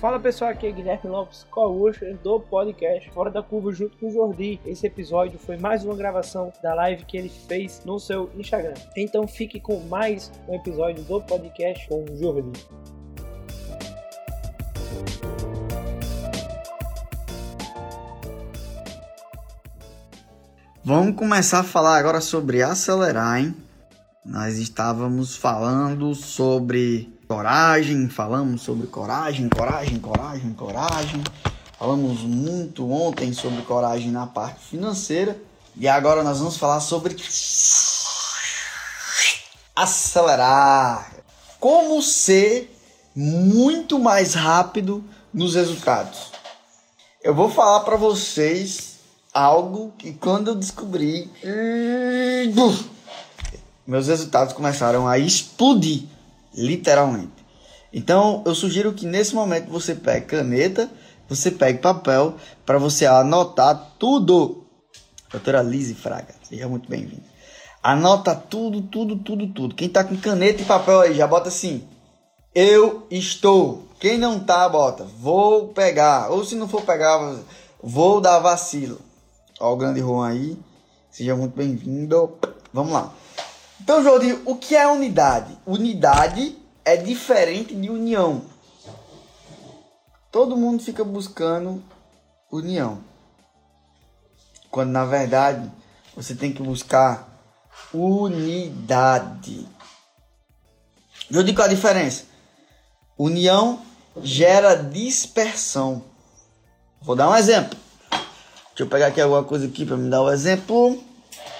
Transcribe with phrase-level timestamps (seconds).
[0.00, 4.10] Fala pessoal, aqui é Guilherme Lopes, co-host do podcast Fora da Curva junto com o
[4.10, 4.58] Jordi.
[4.64, 8.72] Esse episódio foi mais uma gravação da live que ele fez no seu Instagram.
[8.96, 12.66] Então fique com mais um episódio do podcast com o Jordi.
[20.82, 23.54] Vamos começar a falar agora sobre acelerar, hein?
[24.24, 31.22] Nós estávamos falando sobre coragem, falamos sobre coragem, coragem, coragem, coragem.
[31.78, 35.40] Falamos muito ontem sobre coragem na parte financeira
[35.76, 37.16] e agora nós vamos falar sobre
[39.76, 41.12] acelerar.
[41.60, 42.76] Como ser
[43.14, 46.32] muito mais rápido nos resultados.
[47.22, 48.96] Eu vou falar para vocês
[49.32, 51.30] algo que quando eu descobri,
[53.86, 56.08] meus resultados começaram a explodir,
[56.54, 57.40] literalmente.
[57.92, 60.90] Então, eu sugiro que nesse momento você pegue caneta,
[61.28, 62.34] você pegue papel
[62.64, 64.66] para você anotar tudo.
[65.30, 67.30] Doutora Lise Fraga, seja muito bem-vinda.
[67.82, 69.74] Anota tudo, tudo, tudo, tudo.
[69.74, 71.88] Quem tá com caneta e papel aí, já bota assim:
[72.54, 73.88] Eu estou.
[73.98, 76.30] Quem não tá, bota vou pegar.
[76.30, 77.38] Ou se não for pegar,
[77.82, 78.98] vou dar vacilo.
[79.58, 80.58] Ó, o grande Juan aí.
[81.10, 82.38] Seja muito bem-vindo.
[82.72, 83.12] Vamos lá.
[83.82, 85.56] Então, Jordi, o que é unidade?
[85.66, 88.42] Unidade é diferente de união.
[90.30, 91.82] Todo mundo fica buscando
[92.50, 92.98] união.
[94.70, 95.70] Quando na verdade
[96.14, 97.28] você tem que buscar
[97.92, 99.66] unidade.
[101.28, 102.24] Jordi, qual a diferença?
[103.18, 103.80] União
[104.22, 106.04] gera dispersão.
[107.02, 107.78] Vou dar um exemplo.
[108.10, 111.02] Deixa eu pegar aqui alguma coisa aqui para me dar um exemplo.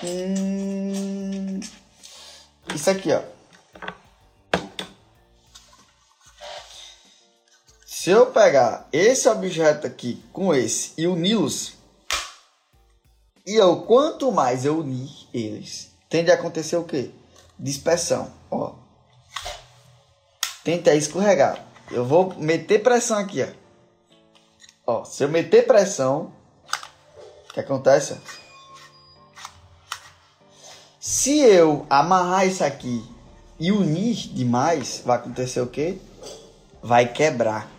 [0.05, 1.10] Hum...
[2.75, 3.23] Isso aqui, ó.
[7.85, 11.75] Se eu pegar esse objeto aqui com esse e uni-los,
[13.47, 17.11] e eu quanto mais eu unir eles, tende a acontecer o quê?
[17.59, 18.75] Dispersão, ó.
[20.65, 21.63] Tenta escorregar.
[21.91, 23.49] Eu vou meter pressão aqui, ó.
[24.87, 26.33] Ó, se eu meter pressão,
[27.49, 28.17] o que acontece?
[31.03, 33.03] Se eu amarrar isso aqui
[33.59, 35.99] e unir demais, vai acontecer o quê?
[36.83, 37.71] Vai quebrar.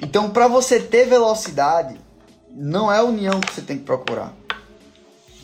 [0.00, 2.00] Então, para você ter velocidade,
[2.52, 4.32] não é a união que você tem que procurar.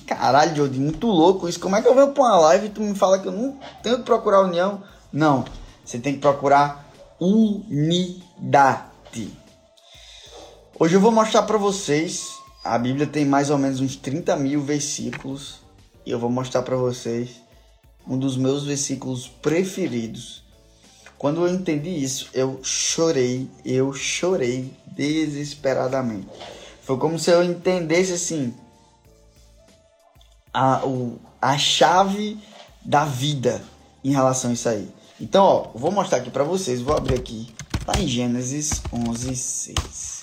[0.07, 1.59] Caralho, Jody, muito louco isso.
[1.59, 3.59] Como é que eu venho pra uma live e tu me fala que eu não
[3.83, 4.85] tenho que procurar união?
[5.13, 5.45] Não.
[5.85, 6.89] Você tem que procurar
[7.19, 8.87] unidade.
[10.79, 12.42] Hoje eu vou mostrar para vocês.
[12.65, 15.61] A Bíblia tem mais ou menos uns 30 mil versículos.
[16.05, 17.41] E eu vou mostrar para vocês
[18.07, 20.43] um dos meus versículos preferidos
[21.23, 26.27] quando eu entendi isso, eu chorei, eu chorei desesperadamente.
[26.83, 28.53] Foi como se eu entendesse assim
[30.53, 32.37] a, o, a chave
[32.85, 33.63] da vida
[34.03, 34.91] em relação a isso aí.
[35.21, 37.55] Então, ó, vou mostrar aqui para vocês, vou abrir aqui
[37.87, 40.22] lá em Gênesis 11:6.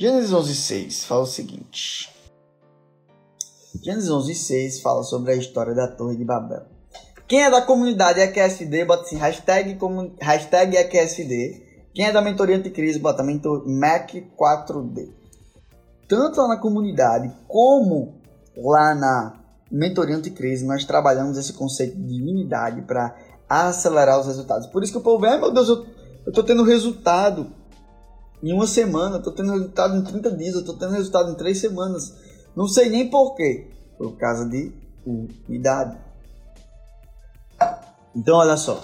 [0.00, 2.08] Gênesis 11:6 fala o seguinte:
[3.82, 6.62] Gênesis 11:6 fala sobre a história da Torre de Babel.
[7.28, 9.78] Quem é da comunidade EQSD, bota assim, hashtag,
[10.18, 11.90] hashtag EQSD.
[11.92, 15.10] Quem é da mentoria anticrise, bota mentor, Mac4D.
[16.08, 18.22] Tanto lá na comunidade como
[18.56, 19.38] lá na
[19.70, 23.14] mentoria anticrise, nós trabalhamos esse conceito de unidade para
[23.46, 24.66] acelerar os resultados.
[24.68, 25.84] Por isso que o povo vê, meu Deus, eu,
[26.24, 27.59] eu tô tendo resultado
[28.42, 31.34] em uma semana, eu tô tendo resultado em 30 dias, eu tô tendo resultado em
[31.34, 32.14] 3 semanas.
[32.56, 33.68] Não sei nem porquê.
[33.98, 34.72] Por causa de
[35.04, 35.98] unidade.
[38.16, 38.82] Então, olha só.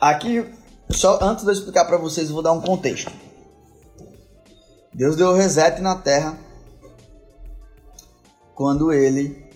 [0.00, 0.44] Aqui,
[0.90, 3.12] só antes de eu explicar para vocês, eu vou dar um contexto.
[4.94, 6.38] Deus deu reset na terra
[8.54, 9.46] quando ele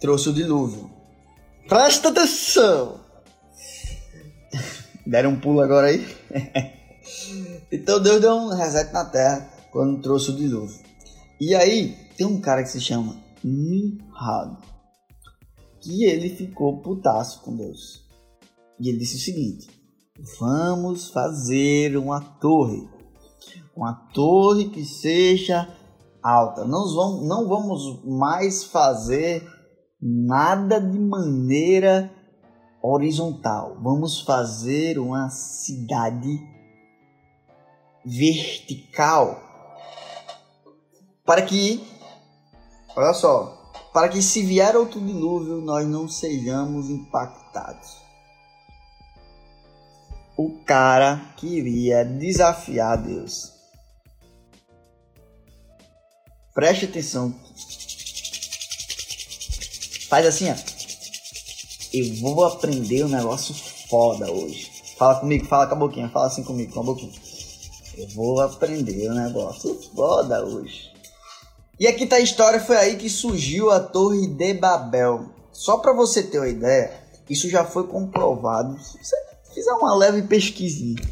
[0.00, 0.90] trouxe o dilúvio.
[1.68, 3.00] Presta atenção!
[5.06, 6.06] Deram um pulo agora aí?
[7.70, 10.78] então Deus deu um reset na terra quando trouxe o dilúvio.
[11.40, 14.56] E aí tem um cara que se chama Nimrod,
[15.80, 18.04] que ele ficou putaço com Deus.
[18.80, 19.68] E ele disse o seguinte:
[20.40, 22.88] Vamos fazer uma torre,
[23.76, 25.72] uma torre que seja
[26.22, 26.64] alta.
[26.64, 29.46] Não vamos, não vamos mais fazer
[30.00, 32.10] nada de maneira
[32.82, 33.76] horizontal.
[33.80, 36.57] Vamos fazer uma cidade
[38.08, 39.42] vertical
[41.24, 41.86] para que,
[42.96, 47.98] olha só, para que se vier outro dilúvio nós não sejamos impactados.
[50.36, 53.52] O cara queria desafiar Deus.
[56.54, 57.34] Preste atenção.
[60.08, 60.54] Faz assim, ó.
[61.92, 63.54] Eu vou aprender um negócio
[63.88, 64.70] foda hoje.
[64.96, 67.27] Fala comigo, fala com a boquinha, fala assim comigo, com a boquinha.
[67.98, 70.92] Eu vou aprender um negócio foda hoje.
[71.80, 75.24] E aqui tá a história, foi aí que surgiu a Torre de Babel.
[75.50, 76.92] Só para você ter uma ideia,
[77.28, 78.80] isso já foi comprovado.
[78.80, 79.16] Se você
[79.52, 81.02] fizer uma leve pesquisinha,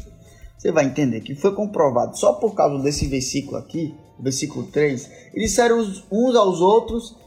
[0.57, 5.11] você vai entender que foi comprovado só por causa desse versículo aqui, versículo 3.
[5.33, 7.17] Eles disseram uns aos outros: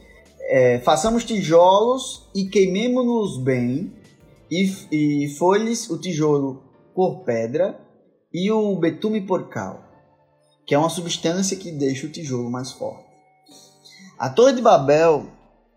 [0.49, 3.93] é, façamos tijolos e queimemos-nos bem,
[4.51, 6.63] e, e foi-lhes o tijolo
[6.95, 7.90] por pedra
[8.33, 9.83] e o betume por cal,
[10.67, 13.11] que é uma substância que deixa o tijolo mais forte.
[14.19, 15.27] A Torre de Babel,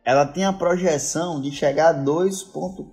[0.06, 2.84] ela tem a projeção de chegar a 2.km,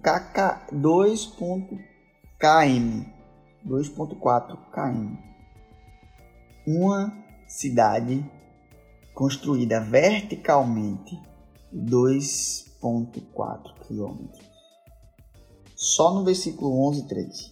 [3.66, 5.16] 2.4 km.
[6.66, 7.12] Uma
[7.48, 8.24] cidade
[9.12, 11.20] construída verticalmente
[11.74, 14.28] 2.4 km.
[15.74, 17.49] Só no versículo 11 e 13.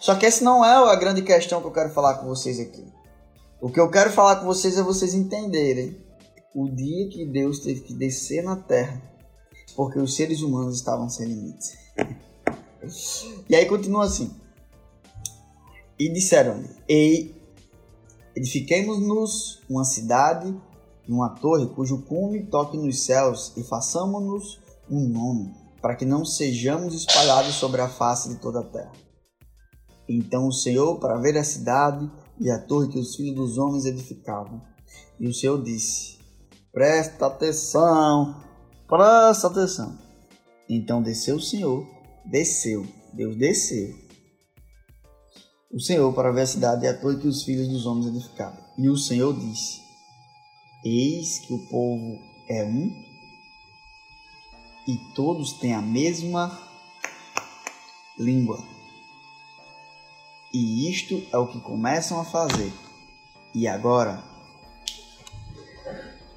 [0.00, 2.84] Só que essa não é a grande questão que eu quero falar com vocês aqui.
[3.60, 5.96] O que eu quero falar com vocês é vocês entenderem
[6.54, 9.00] o dia que Deus teve que descer na terra,
[9.76, 11.76] porque os seres humanos estavam sem limites.
[13.48, 14.34] e aí continua assim.
[15.98, 17.34] E disseram-lhe: Ei,
[18.34, 20.54] edifiquemos-nos uma cidade,
[21.06, 24.60] uma torre cujo cume toque nos céus, e façamos-nos
[24.90, 28.92] um nome, para que não sejamos espalhados sobre a face de toda a terra.
[30.12, 32.10] Então o Senhor, para ver a cidade
[32.40, 34.60] e a torre que os filhos dos homens edificavam,
[35.20, 36.18] e o Senhor disse:
[36.72, 38.42] Presta atenção,
[38.88, 39.96] presta atenção.
[40.68, 41.86] Então desceu o Senhor,
[42.26, 43.94] desceu, Deus desceu.
[45.72, 48.58] O Senhor para ver a cidade e a torre que os filhos dos homens edificaram.
[48.76, 49.80] E o Senhor disse:
[50.84, 52.18] Eis que o povo
[52.48, 52.90] é um
[54.88, 56.50] e todos têm a mesma
[58.18, 58.79] língua.
[60.52, 62.72] E isto é o que começam a fazer.
[63.54, 64.30] E agora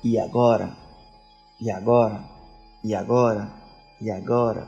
[0.04, 0.76] e agora?
[1.62, 2.22] E agora?
[2.84, 3.50] E agora?
[4.02, 4.68] E agora?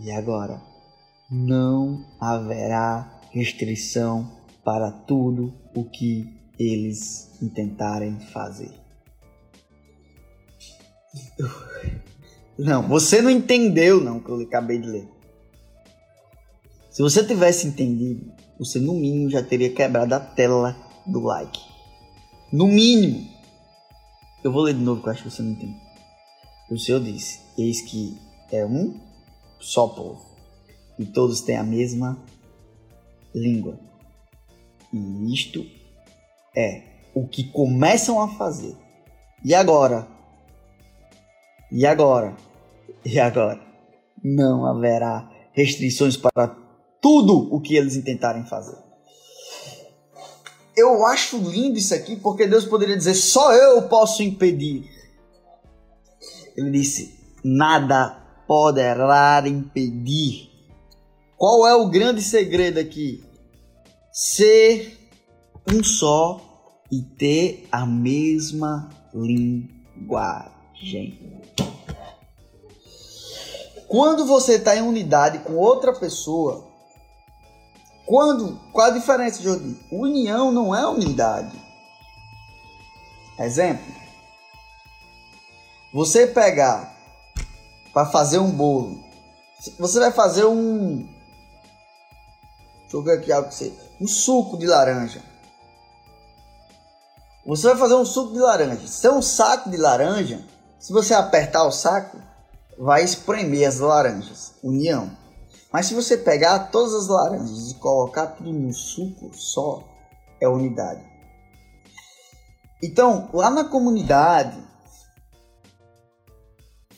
[0.00, 0.60] E agora?
[1.30, 4.28] Não haverá restrição
[4.64, 8.72] para tudo o que eles intentarem fazer.
[12.58, 15.08] Não, você não entendeu não que eu acabei de ler.
[16.96, 20.74] Se você tivesse entendido, você no mínimo já teria quebrado a tela
[21.04, 21.60] do like.
[22.50, 23.28] No mínimo.
[24.42, 25.76] Eu vou ler de novo que eu acho que você não entende.
[26.70, 28.16] O Senhor disse: Eis que
[28.50, 28.98] é um
[29.60, 30.24] só povo,
[30.98, 32.18] e todos têm a mesma
[33.34, 33.78] língua.
[34.90, 35.66] E isto
[36.56, 36.82] é
[37.14, 38.74] o que começam a fazer.
[39.44, 40.08] E agora?
[41.70, 42.34] E agora?
[43.04, 43.60] E agora?
[44.24, 46.64] Não haverá restrições para
[47.00, 48.86] tudo o que eles intentarem fazer
[50.76, 54.84] eu acho lindo isso aqui porque Deus poderia dizer: só eu posso impedir.
[56.54, 60.50] Ele disse: nada poderá impedir.
[61.36, 63.24] Qual é o grande segredo aqui?
[64.12, 64.98] Ser
[65.72, 66.40] um só
[66.92, 70.52] e ter a mesma linguagem.
[73.88, 76.65] Quando você está em unidade com outra pessoa,
[78.06, 79.76] quando, qual a diferença, Jordi?
[79.90, 81.52] União não é unidade.
[83.38, 83.94] Exemplo.
[85.92, 86.94] Você pegar
[87.92, 89.04] para fazer um bolo.
[89.78, 91.08] Você vai fazer um
[92.86, 95.20] Deixa eu ver aqui algo que você, um suco de laranja.
[97.44, 98.86] Você vai fazer um suco de laranja.
[98.86, 100.44] Se é um saco de laranja,
[100.78, 102.16] se você apertar o saco,
[102.78, 104.54] vai espremer as laranjas.
[104.62, 105.10] União.
[105.76, 109.86] Mas se você pegar todas as laranjas e colocar tudo no suco só,
[110.40, 111.04] é unidade.
[112.82, 114.58] Então, lá na comunidade,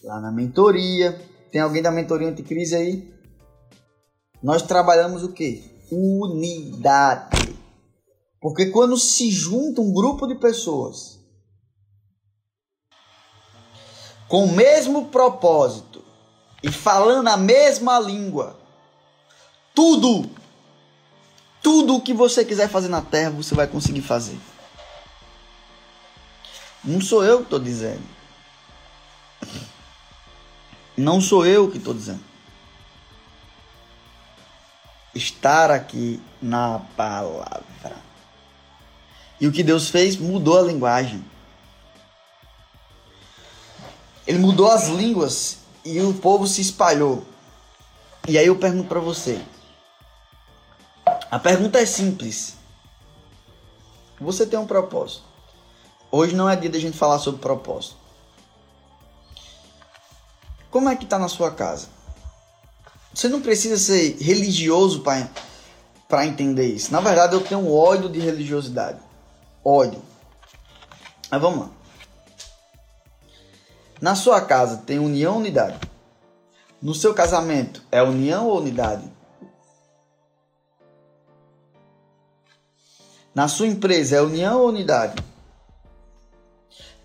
[0.05, 1.21] lá na mentoria,
[1.51, 3.13] tem alguém da mentoria anticrise aí?
[4.41, 5.69] Nós trabalhamos o que?
[5.91, 7.59] Unidade.
[8.41, 11.19] Porque quando se junta um grupo de pessoas
[14.29, 16.01] com o mesmo propósito
[16.63, 18.68] e falando a mesma língua,
[19.79, 20.29] tudo,
[21.63, 24.37] tudo o que você quiser fazer na terra, você vai conseguir fazer.
[26.83, 28.03] Não sou eu que estou dizendo.
[30.97, 32.25] Não sou eu que estou dizendo.
[35.15, 38.03] Estar aqui na palavra.
[39.41, 41.25] E o que Deus fez mudou a linguagem.
[44.27, 47.25] Ele mudou as línguas e o povo se espalhou.
[48.27, 49.41] E aí eu pergunto para você.
[51.31, 52.57] A pergunta é simples.
[54.19, 55.25] Você tem um propósito.
[56.11, 57.97] Hoje não é dia da gente falar sobre propósito.
[60.71, 61.89] Como é que tá na sua casa?
[63.13, 65.03] Você não precisa ser religioso
[66.09, 66.93] para entender isso.
[66.93, 68.99] Na verdade, eu tenho ódio de religiosidade.
[69.63, 70.03] Ódio.
[71.31, 71.71] Mas vamos lá.
[74.01, 75.79] Na sua casa tem união ou unidade?
[76.81, 79.18] No seu casamento é união ou unidade?
[83.39, 85.23] Na sua empresa é união ou unidade?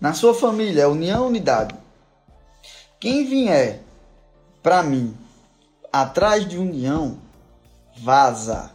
[0.00, 1.76] Na sua família é união ou unidade?
[2.98, 3.78] Quem vier
[4.60, 5.16] para mim
[5.92, 7.18] atrás de união,
[7.98, 8.72] vaza.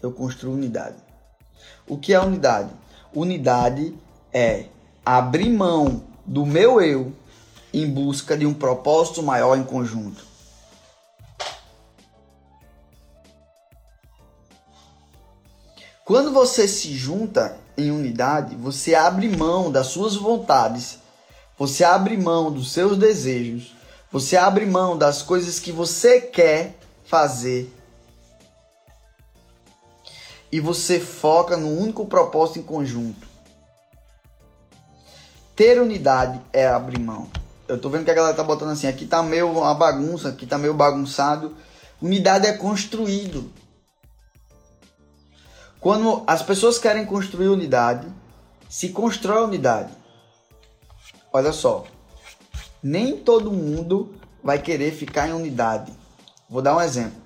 [0.00, 0.94] Eu construo unidade.
[1.84, 2.70] O que é unidade?
[3.12, 3.92] Unidade
[4.32, 4.66] é
[5.04, 7.12] abrir mão do meu eu
[7.74, 10.24] em busca de um propósito maior em conjunto.
[16.06, 21.00] Quando você se junta em unidade, você abre mão das suas vontades,
[21.58, 23.74] você abre mão dos seus desejos,
[24.12, 27.74] você abre mão das coisas que você quer fazer
[30.52, 33.26] e você foca no único propósito em conjunto.
[35.56, 37.28] Ter unidade é abrir mão.
[37.66, 40.46] Eu tô vendo que a galera tá botando assim, aqui tá meio uma bagunça, aqui
[40.46, 41.56] tá meio bagunçado.
[42.00, 43.50] Unidade é construído.
[45.86, 48.08] Quando as pessoas querem construir unidade,
[48.68, 49.92] se constrói unidade.
[51.32, 51.84] Olha só,
[52.82, 54.12] nem todo mundo
[54.42, 55.92] vai querer ficar em unidade.
[56.50, 57.22] Vou dar um exemplo.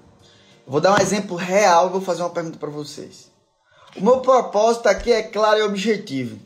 [0.67, 3.31] Vou dar um exemplo real e vou fazer uma pergunta para vocês.
[3.97, 6.39] O meu propósito aqui é claro e objetivo.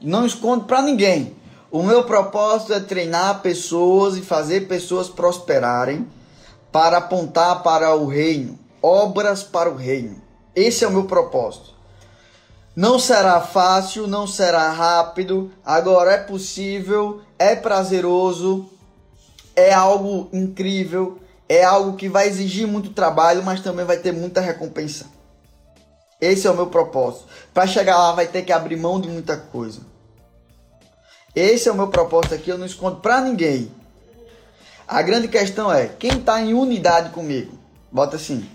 [0.00, 1.34] Não escondo para ninguém.
[1.68, 6.06] O meu propósito é treinar pessoas e fazer pessoas prosperarem
[6.70, 10.25] para apontar para o reino, obras para o reino.
[10.56, 11.76] Esse é o meu propósito.
[12.74, 18.68] Não será fácil, não será rápido, agora é possível, é prazeroso,
[19.54, 24.40] é algo incrível, é algo que vai exigir muito trabalho, mas também vai ter muita
[24.40, 25.06] recompensa.
[26.18, 27.26] Esse é o meu propósito.
[27.52, 29.80] Para chegar lá vai ter que abrir mão de muita coisa.
[31.34, 33.70] Esse é o meu propósito aqui, eu não escondo para ninguém.
[34.88, 37.58] A grande questão é, quem está em unidade comigo?
[37.92, 38.48] Bota assim,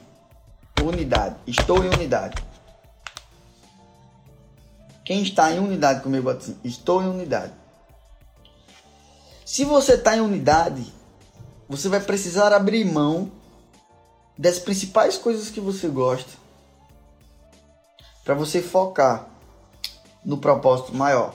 [0.81, 2.35] unidade, estou em unidade.
[5.03, 7.53] Quem está em unidade comigo, assim, estou em unidade.
[9.45, 10.85] Se você está em unidade,
[11.67, 13.31] você vai precisar abrir mão
[14.37, 16.31] das principais coisas que você gosta
[18.23, 19.27] para você focar
[20.23, 21.33] no propósito maior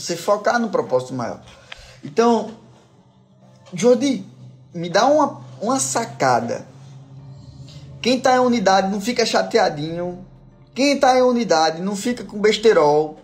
[0.00, 1.40] você focar no propósito maior.
[2.02, 2.56] Então,
[3.72, 4.26] Jordi,
[4.72, 6.66] me dá uma, uma sacada.
[8.02, 10.26] Quem está em unidade não fica chateadinho.
[10.74, 13.20] Quem está em unidade não fica com besterol.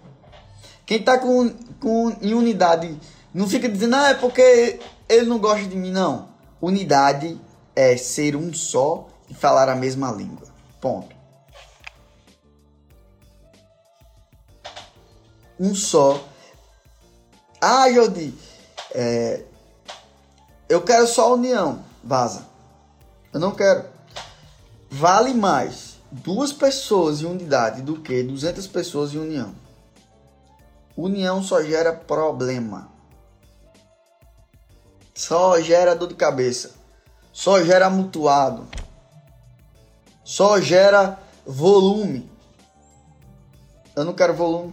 [0.87, 2.99] Quem está com, com, em unidade
[3.35, 5.91] não fica dizendo, ah, é porque ele não gosta de mim.
[5.91, 6.29] Não.
[6.63, 7.39] Unidade
[7.75, 10.47] é ser um só e falar a mesma língua.
[10.81, 11.17] Ponto.
[15.59, 16.25] Um só
[17.61, 18.33] ah, Jodi,
[18.95, 19.43] é,
[20.69, 21.85] eu quero só união.
[22.05, 22.47] Vaza.
[23.33, 23.85] Eu não quero.
[24.91, 29.55] Vale mais duas pessoas em unidade do que 200 pessoas em união.
[30.97, 32.89] União só gera problema.
[35.15, 36.73] Só gera dor de cabeça.
[37.33, 38.67] Só gera mutuado.
[40.25, 42.31] Só gera volume.
[43.95, 44.73] Eu não quero volume.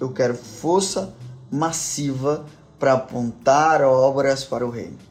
[0.00, 1.12] Eu quero força
[1.50, 2.46] massiva
[2.78, 5.07] para apontar obras para o reino?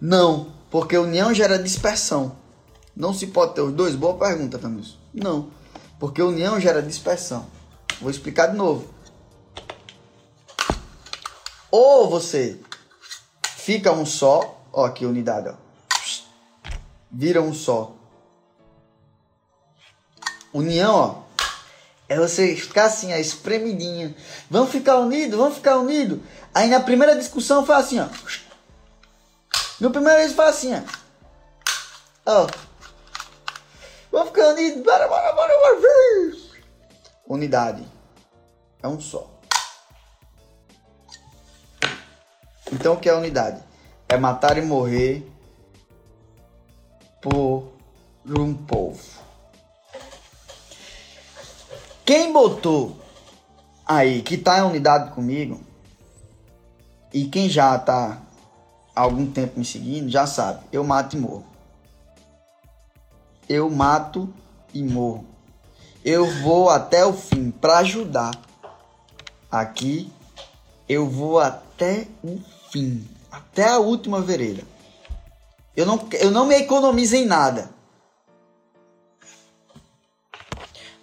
[0.00, 2.36] Não, porque união gera dispersão.
[2.94, 3.94] Não se pode ter os dois?
[3.94, 4.98] Boa pergunta, Tamils.
[5.12, 5.50] Não,
[5.98, 7.46] porque união gera dispersão.
[8.00, 8.92] Vou explicar de novo.
[11.70, 12.58] Ou você
[13.56, 15.54] fica um só, ó aqui unidade, ó.
[17.10, 17.94] Vira um só.
[20.52, 21.44] União, ó,
[22.08, 24.14] é você ficar assim, a espremidinha.
[24.50, 26.20] Vamos ficar unidos, vamos ficar unidos.
[26.54, 28.08] Aí na primeira discussão foi assim, ó.
[29.80, 30.72] No primeiro vez foi assim,
[32.26, 32.46] ó.
[34.10, 34.82] Vamos ficar unidos.
[34.82, 35.78] Bora, bora, bora, bora.
[37.26, 37.86] Unidade.
[38.82, 39.30] É um só.
[42.72, 43.62] Então o que é unidade?
[44.08, 45.30] É matar e morrer
[47.20, 47.72] por
[48.26, 49.02] um povo.
[52.04, 52.96] Quem botou
[53.86, 55.60] aí que tá em unidade comigo
[57.12, 58.20] e quem já tá
[58.98, 61.46] algum tempo me seguindo já sabe, eu mato e morro.
[63.48, 64.28] Eu mato
[64.74, 65.24] e morro.
[66.04, 68.32] Eu vou até o fim para ajudar.
[69.50, 70.12] Aqui
[70.88, 72.40] eu vou até o
[72.70, 74.62] fim, até a última vereda.
[75.76, 77.70] Eu não, eu não me economizo em nada.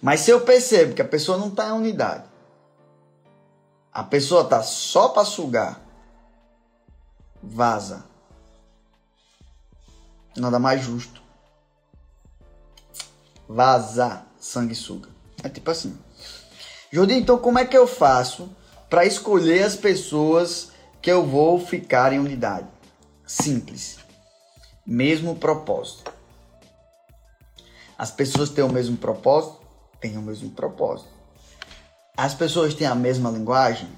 [0.02, 2.24] Mas se eu percebo que a pessoa não está em unidade,
[3.92, 5.80] a pessoa está só para sugar,
[7.42, 8.04] vaza.
[10.36, 11.22] Nada mais justo.
[13.48, 15.08] Vaza, sanguessuga.
[15.42, 15.96] É tipo assim.
[16.90, 18.50] Jordi, então como é que eu faço
[18.88, 22.68] para escolher as pessoas que eu vou ficar em unidade?
[23.26, 23.98] Simples.
[24.86, 26.12] Mesmo propósito.
[27.98, 29.66] As pessoas têm o mesmo propósito?
[30.00, 31.08] têm o mesmo propósito.
[32.16, 33.88] As pessoas têm a mesma linguagem?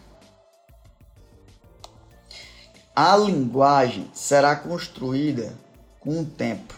[3.01, 5.57] A linguagem será construída
[6.01, 6.75] com o tempo.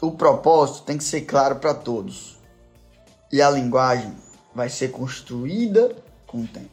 [0.00, 2.38] O propósito tem que ser claro para todos.
[3.30, 4.16] E a linguagem
[4.54, 5.94] vai ser construída
[6.26, 6.70] com o tempo.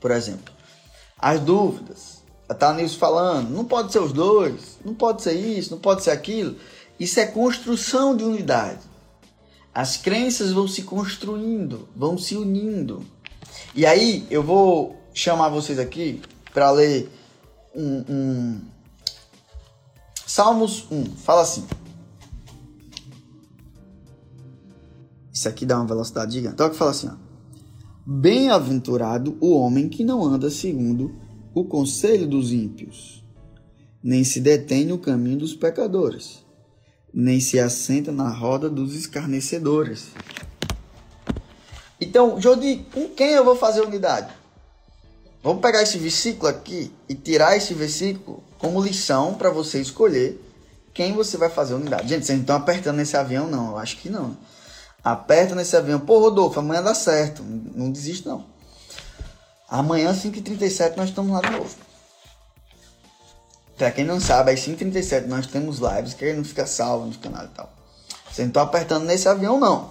[0.00, 0.52] Por exemplo,
[1.16, 2.24] as dúvidas.
[2.58, 6.10] Tá nisso falando, não pode ser os dois, não pode ser isso, não pode ser
[6.10, 6.56] aquilo.
[6.98, 8.80] Isso é construção de unidade.
[9.72, 13.06] As crenças vão se construindo, vão se unindo.
[13.76, 16.20] E aí eu vou chamar vocês aqui
[16.52, 17.10] para ler
[17.74, 18.60] um, um,
[20.26, 21.16] Salmos 1.
[21.16, 21.66] Fala assim.
[25.32, 26.54] Isso aqui dá uma velocidade gigante.
[26.54, 27.10] Então que fala assim.
[28.06, 31.16] Bem-aventurado o homem que não anda segundo
[31.52, 33.24] o conselho dos ímpios,
[34.02, 36.46] nem se detém no caminho dos pecadores
[37.18, 40.08] nem se assenta na roda dos escarnecedores.
[41.98, 44.34] Então, Jodi, com quem eu vou fazer unidade?
[45.42, 50.42] Vamos pegar esse versículo aqui e tirar esse versículo como lição para você escolher
[50.92, 52.08] quem você vai fazer unidade.
[52.08, 53.72] Gente, vocês não estão apertando nesse avião, não.
[53.72, 54.36] Eu acho que não.
[55.04, 56.00] Aperta nesse avião.
[56.00, 57.42] Pô, Rodolfo, amanhã dá certo.
[57.42, 58.46] Não desiste, não.
[59.68, 61.76] Amanhã, 5h37, nós estamos lá de novo.
[63.76, 67.44] Pra quem não sabe, às 5h37 nós temos lives que não fica salvo no canal
[67.44, 67.70] e tal.
[68.32, 69.90] Você não tá apertando nesse avião, não.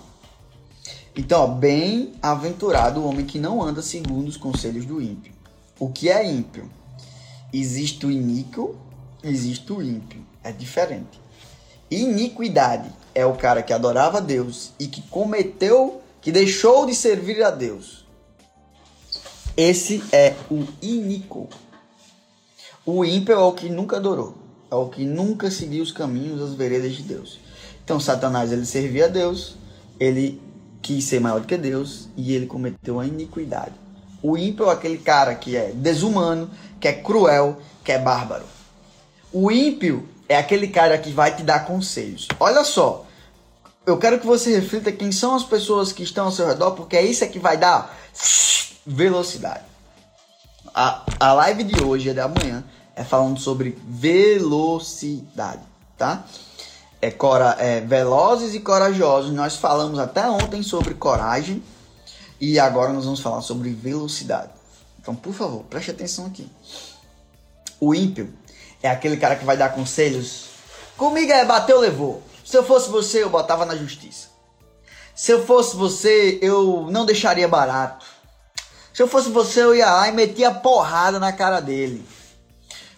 [1.15, 5.34] Então, bem-aventurado o homem que não anda segundo os conselhos do ímpio.
[5.79, 6.69] O que é ímpio?
[7.51, 8.77] Existe o iníquo,
[9.23, 10.25] existe o ímpio.
[10.43, 11.19] É diferente.
[11.91, 17.51] Iniquidade é o cara que adorava Deus e que cometeu, que deixou de servir a
[17.51, 18.05] Deus.
[19.57, 21.47] Esse é o iníquo.
[22.85, 24.35] O ímpio é o que nunca adorou,
[24.69, 27.39] é o que nunca seguiu os caminhos, as veredas de Deus.
[27.83, 29.55] Então Satanás ele servia a Deus,
[29.99, 30.41] ele
[30.81, 33.84] quis ser maior do que Deus e ele cometeu a iniquidade.
[34.27, 38.43] O ímpio é aquele cara que é desumano, que é cruel, que é bárbaro.
[39.31, 42.27] O ímpio é aquele cara que vai te dar conselhos.
[42.39, 43.05] Olha só,
[43.85, 46.97] eu quero que você reflita quem são as pessoas que estão ao seu redor, porque
[46.97, 47.95] é isso que vai dar
[48.83, 49.63] velocidade.
[50.73, 52.63] A, a live de hoje é da manhã
[52.95, 55.61] é falando sobre velocidade,
[55.99, 56.25] tá?
[56.99, 59.31] É, cora, é, velozes e corajosos.
[59.31, 61.61] Nós falamos até ontem sobre coragem
[62.39, 64.51] e agora nós vamos falar sobre velocidade.
[64.99, 66.49] Então, por favor, preste atenção aqui.
[67.79, 68.33] O ímpio
[68.81, 70.45] é aquele cara que vai dar conselhos.
[70.97, 72.23] Comigo é bateu, levou.
[72.43, 74.29] Se eu fosse você, eu botava na justiça.
[75.15, 78.05] Se eu fosse você, eu não deixaria barato.
[78.93, 82.05] Se eu fosse você, eu ia lá e metia porrada na cara dele.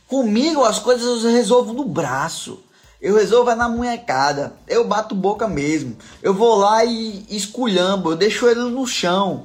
[0.08, 2.64] Comigo as coisas eu resolvo no braço.
[3.02, 4.54] Eu resolvo é na munhecada.
[4.68, 5.98] Eu bato boca mesmo.
[6.22, 8.12] Eu vou lá e esculhambo.
[8.12, 9.44] Eu deixo ele no chão.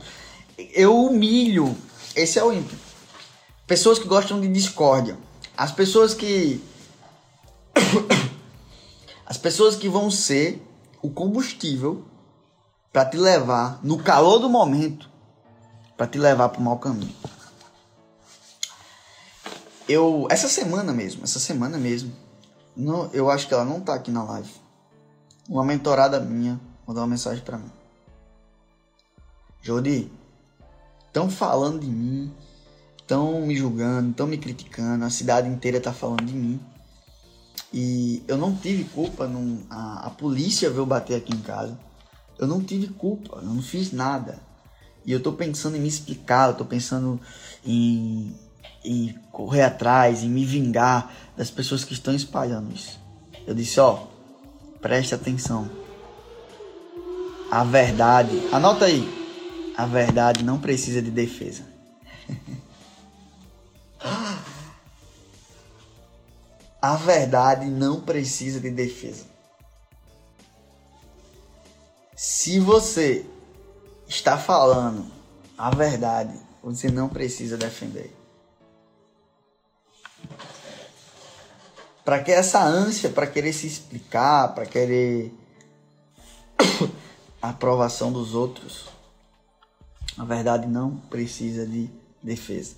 [0.57, 1.77] Eu humilho.
[2.17, 2.79] Esse é o ímpio.
[3.67, 5.19] Pessoas que gostam de discórdia.
[5.57, 6.63] As pessoas que.
[9.27, 10.63] As pessoas que vão ser
[11.01, 12.05] o combustível
[12.93, 15.13] para te levar no calor do momento
[16.03, 17.15] para te levar para o mau caminho.
[19.89, 22.13] Eu essa semana mesmo, essa semana mesmo,
[23.13, 24.51] eu acho que ela não tá aqui na live.
[25.49, 27.71] Uma mentorada minha mandou uma mensagem para mim.
[29.61, 30.11] Jodi,
[31.07, 32.33] estão falando de mim,
[32.99, 36.61] estão me julgando, estão me criticando, a cidade inteira tá falando de mim.
[37.73, 41.79] E eu não tive culpa, não, a, a polícia veio bater aqui em casa.
[42.39, 44.41] Eu não tive culpa, eu não fiz nada.
[45.05, 47.21] E eu tô pensando em me explicar, eu tô pensando
[47.65, 48.35] em,
[48.85, 52.99] em correr atrás, em me vingar das pessoas que estão espalhando isso.
[53.47, 54.07] Eu disse, ó,
[54.81, 55.71] preste atenção.
[57.51, 59.07] A verdade, anota aí.
[59.77, 61.65] A verdade não precisa de defesa.
[66.83, 69.25] A verdade não precisa de defesa.
[72.17, 73.25] Se você
[74.09, 75.07] está falando
[75.57, 78.13] a verdade, você não precisa defender.
[82.05, 85.33] Para que essa ânsia para querer se explicar, para querer
[87.41, 88.89] a aprovação dos outros,
[90.19, 91.89] a verdade não precisa de
[92.23, 92.77] defesa.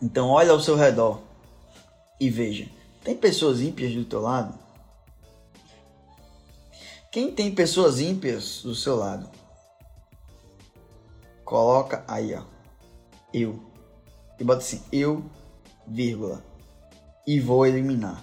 [0.00, 1.20] Então olha ao seu redor
[2.20, 2.68] e veja,
[3.02, 4.58] tem pessoas ímpias do teu lado?
[7.10, 9.30] Quem tem pessoas ímpias do seu lado?
[11.44, 12.42] Coloca aí, ó.
[13.32, 13.58] Eu.
[14.38, 15.24] E bota assim, eu,
[15.86, 16.44] vírgula.
[17.26, 18.22] E vou eliminar.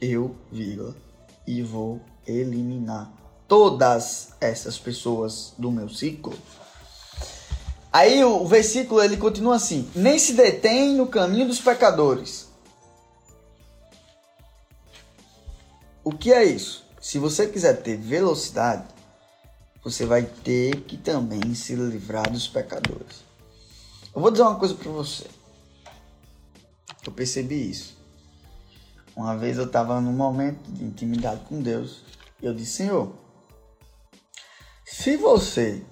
[0.00, 0.96] Eu, vírgula.
[1.46, 3.12] E vou eliminar
[3.46, 6.36] todas essas pessoas do meu ciclo.
[7.92, 12.48] Aí o versículo ele continua assim: nem se detém no caminho dos pecadores,
[16.08, 16.86] O que é isso?
[17.02, 18.86] Se você quiser ter velocidade,
[19.84, 23.22] você vai ter que também se livrar dos pecadores.
[24.14, 25.26] Eu vou dizer uma coisa para você.
[27.08, 27.96] Eu percebi isso.
[29.16, 32.02] Uma vez eu estava num momento de intimidade com Deus
[32.42, 33.14] e eu disse: Senhor,
[34.84, 35.82] se você,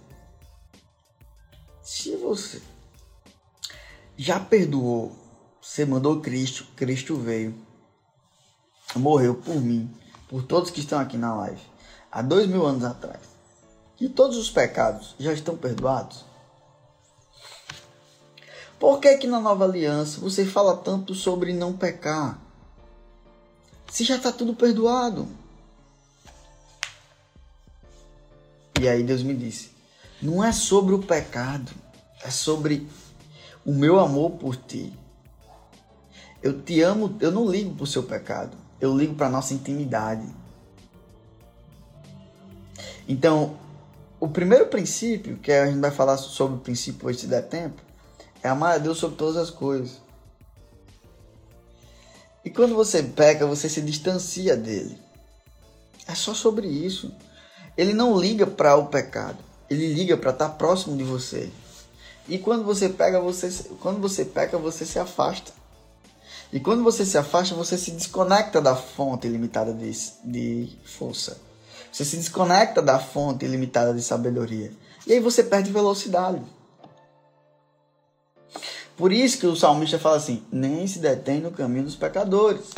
[1.82, 2.60] se você
[4.14, 5.16] já perdoou,
[5.58, 7.54] você mandou Cristo, Cristo veio,
[8.94, 9.90] morreu por mim,
[10.28, 11.62] por todos que estão aqui na live,
[12.12, 13.22] há dois mil anos atrás,
[13.98, 16.26] e todos os pecados já estão perdoados?
[18.78, 22.38] Por que que na nova aliança você fala tanto sobre não pecar?
[23.90, 25.28] Se já está tudo perdoado.
[28.80, 29.70] E aí Deus me disse:
[30.20, 31.72] não é sobre o pecado,
[32.22, 32.86] é sobre
[33.64, 34.92] o meu amor por ti.
[36.42, 40.26] Eu te amo, eu não ligo para o seu pecado eu ligo para nossa intimidade.
[43.08, 43.56] Então,
[44.18, 47.80] o primeiro princípio, que a gente vai falar sobre o princípio hoje se der tempo,
[48.46, 50.00] é amar a Deus sobre todas as coisas.
[52.44, 54.96] E quando você peca, você se distancia dele.
[56.06, 57.12] É só sobre isso.
[57.76, 59.38] Ele não liga para o pecado.
[59.68, 61.50] Ele liga para estar próximo de você.
[62.28, 65.52] E quando você pega, você quando você peca, você se afasta.
[66.52, 69.90] E quando você se afasta, você se desconecta da fonte ilimitada de,
[70.24, 71.36] de força.
[71.90, 74.72] Você se desconecta da fonte ilimitada de sabedoria.
[75.04, 76.40] E aí você perde velocidade.
[78.96, 82.70] Por isso que o salmista fala assim: nem se detém no caminho dos pecadores.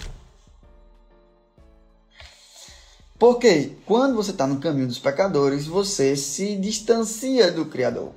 [3.18, 8.12] Porque quando você está no caminho dos pecadores, você se distancia do Criador.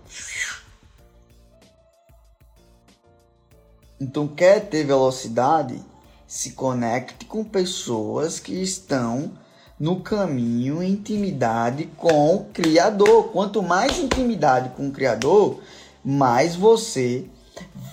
[4.00, 5.80] Então, quer ter velocidade?
[6.28, 9.32] Se conecte com pessoas que estão
[9.80, 13.32] no caminho intimidade com o Criador.
[13.32, 15.60] Quanto mais intimidade com o Criador,
[16.04, 17.28] mais você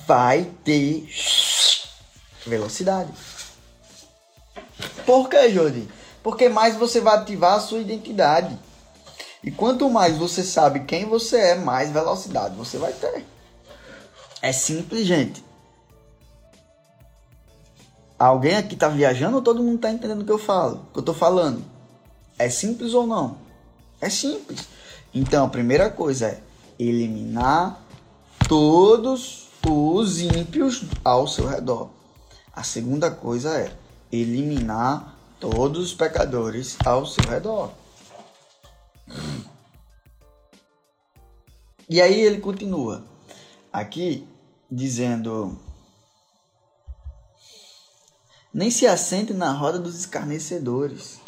[0.08, 1.06] vai ter
[2.46, 3.12] velocidade.
[5.04, 5.86] Por que, Jordi?
[6.22, 8.58] Porque mais você vai ativar a sua identidade.
[9.44, 13.24] E quanto mais você sabe quem você é, mais velocidade você vai ter.
[14.40, 15.44] É simples, gente.
[18.18, 20.86] Alguém aqui está viajando ou todo mundo está entendendo o que eu falo?
[20.88, 21.62] O que eu estou falando?
[22.38, 23.36] É simples ou não?
[24.00, 24.66] É simples.
[25.14, 26.40] Então, a primeira coisa é
[26.78, 27.80] eliminar
[28.48, 31.90] todos os ímpios ao seu redor.
[32.52, 33.76] A segunda coisa é
[34.10, 37.72] eliminar todos os pecadores ao seu redor.
[41.88, 43.04] E aí ele continua
[43.72, 44.26] aqui
[44.70, 45.58] dizendo:
[48.52, 51.20] Nem se assente na roda dos escarnecedores.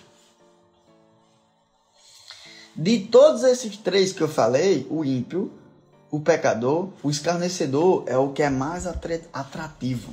[2.76, 5.52] De todos esses três que eu falei, o ímpio,
[6.10, 10.12] o pecador, o escarnecedor é o que é mais atrativo.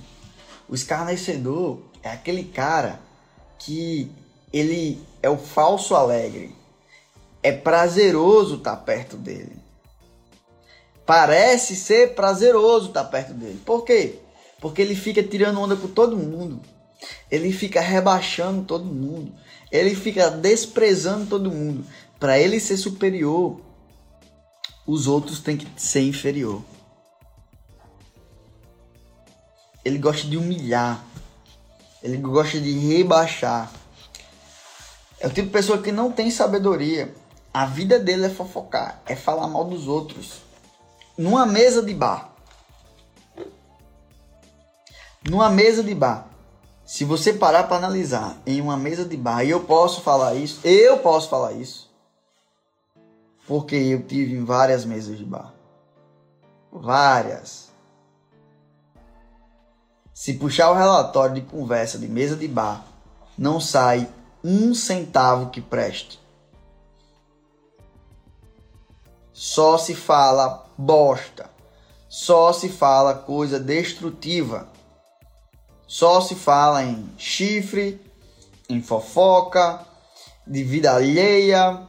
[0.70, 3.00] O escarnecedor é aquele cara
[3.58, 4.12] que
[4.54, 6.56] ele é o falso alegre.
[7.42, 9.58] É prazeroso estar perto dele.
[11.06, 13.60] Parece ser prazeroso estar perto dele.
[13.66, 14.20] Por quê?
[14.60, 16.62] Porque ele fica tirando onda com todo mundo.
[17.32, 19.34] Ele fica rebaixando todo mundo.
[19.72, 21.86] Ele fica desprezando todo mundo.
[22.20, 23.62] Para ele ser superior,
[24.88, 26.64] os outros têm que ser inferior.
[29.86, 31.04] Ele gosta de humilhar.
[32.02, 33.72] Ele gosta de rebaixar.
[35.20, 37.14] É o tipo de pessoa que não tem sabedoria.
[37.54, 40.48] A vida dele é fofocar, é falar mal dos outros
[41.18, 42.30] numa mesa de bar.
[45.28, 46.28] Numa mesa de bar.
[46.86, 50.66] Se você parar para analisar em uma mesa de bar, e eu posso falar isso,
[50.66, 51.87] eu posso falar isso.
[53.48, 55.54] Porque eu tive várias mesas de bar.
[56.72, 57.70] Várias.
[60.14, 62.86] Se puxar o relatório de conversa de mesa de bar,
[63.38, 64.10] não sai
[64.44, 66.20] um centavo que preste.
[69.32, 71.50] Só se fala bosta.
[72.10, 74.68] Só se fala coisa destrutiva.
[75.86, 78.02] Só se fala em chifre,
[78.68, 79.86] em fofoca,
[80.46, 81.88] de vida alheia.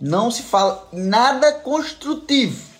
[0.00, 2.74] Não se fala nada construtivo.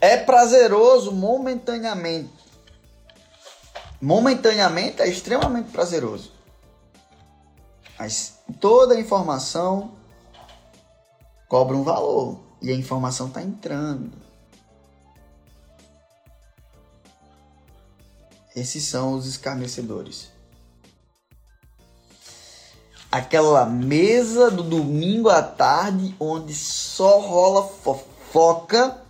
[0.00, 2.32] É prazeroso momentaneamente.
[4.00, 6.32] Momentaneamente é extremamente prazeroso.
[7.98, 9.92] Mas toda informação
[11.48, 14.12] cobra um valor e a informação está entrando.
[18.56, 20.30] Esses são os escarnecedores.
[23.10, 29.02] Aquela mesa do domingo à tarde onde só rola fofoca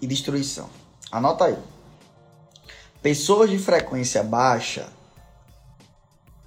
[0.00, 0.68] e destruição.
[1.12, 1.58] Anota aí.
[3.00, 4.88] Pessoas de frequência baixa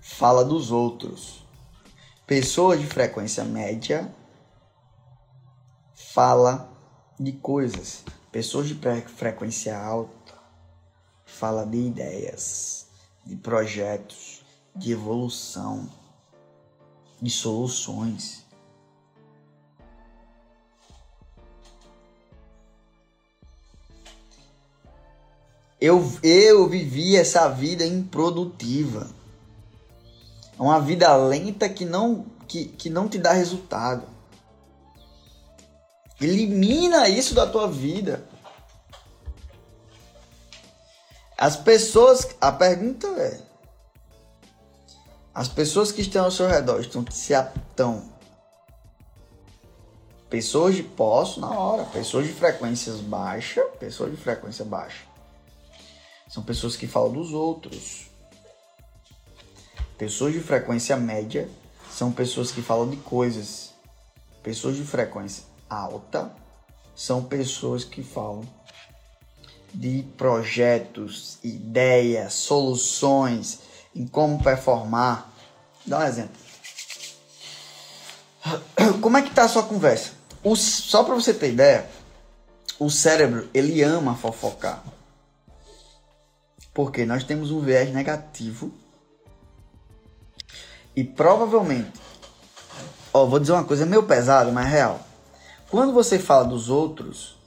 [0.01, 1.45] fala dos outros.
[2.27, 4.13] Pessoas de frequência média
[5.95, 6.69] fala
[7.19, 8.03] de coisas.
[8.32, 8.75] Pessoas de
[9.08, 10.34] frequência alta
[11.25, 12.88] fala de ideias,
[13.25, 14.43] de projetos,
[14.75, 15.89] de evolução,
[17.23, 18.43] de soluções.
[25.79, 29.09] Eu, eu vivi essa vida improdutiva.
[30.59, 34.05] Uma vida lenta que não, que, que não te dá resultado.
[36.19, 38.27] Elimina isso da tua vida.
[41.38, 42.27] As pessoas.
[42.39, 43.52] A pergunta é:
[45.34, 48.04] as pessoas que estão ao seu redor estão se aptão.
[50.30, 55.06] Pessoas de poço na hora, pessoas de frequências baixas, pessoas de frequência baixa.
[56.28, 58.08] São pessoas que falam dos outros.
[59.98, 61.50] Pessoas de frequência média
[61.91, 63.74] são pessoas que falam de coisas.
[64.41, 66.32] Pessoas de frequência alta
[66.96, 68.43] são pessoas que falam
[69.74, 73.60] de projetos, ideias, soluções,
[73.95, 75.29] em como performar.
[75.86, 76.38] Dá um exemplo.
[79.01, 80.12] Como é que tá a sua conversa?
[80.43, 81.89] O, só para você ter ideia,
[82.79, 84.84] o cérebro ele ama fofocar.
[86.73, 88.71] Porque nós temos um viés negativo
[90.95, 91.99] e provavelmente,
[93.13, 94.99] ó, vou dizer uma coisa meio pesada, mas é real.
[95.69, 97.38] Quando você fala dos outros,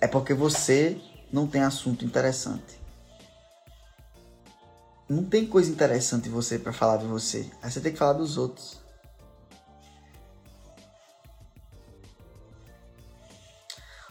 [0.00, 1.00] é porque você
[1.32, 2.75] não tem assunto interessante.
[5.08, 7.48] Não tem coisa interessante você para falar de você.
[7.62, 8.80] Aí você tem que falar dos outros.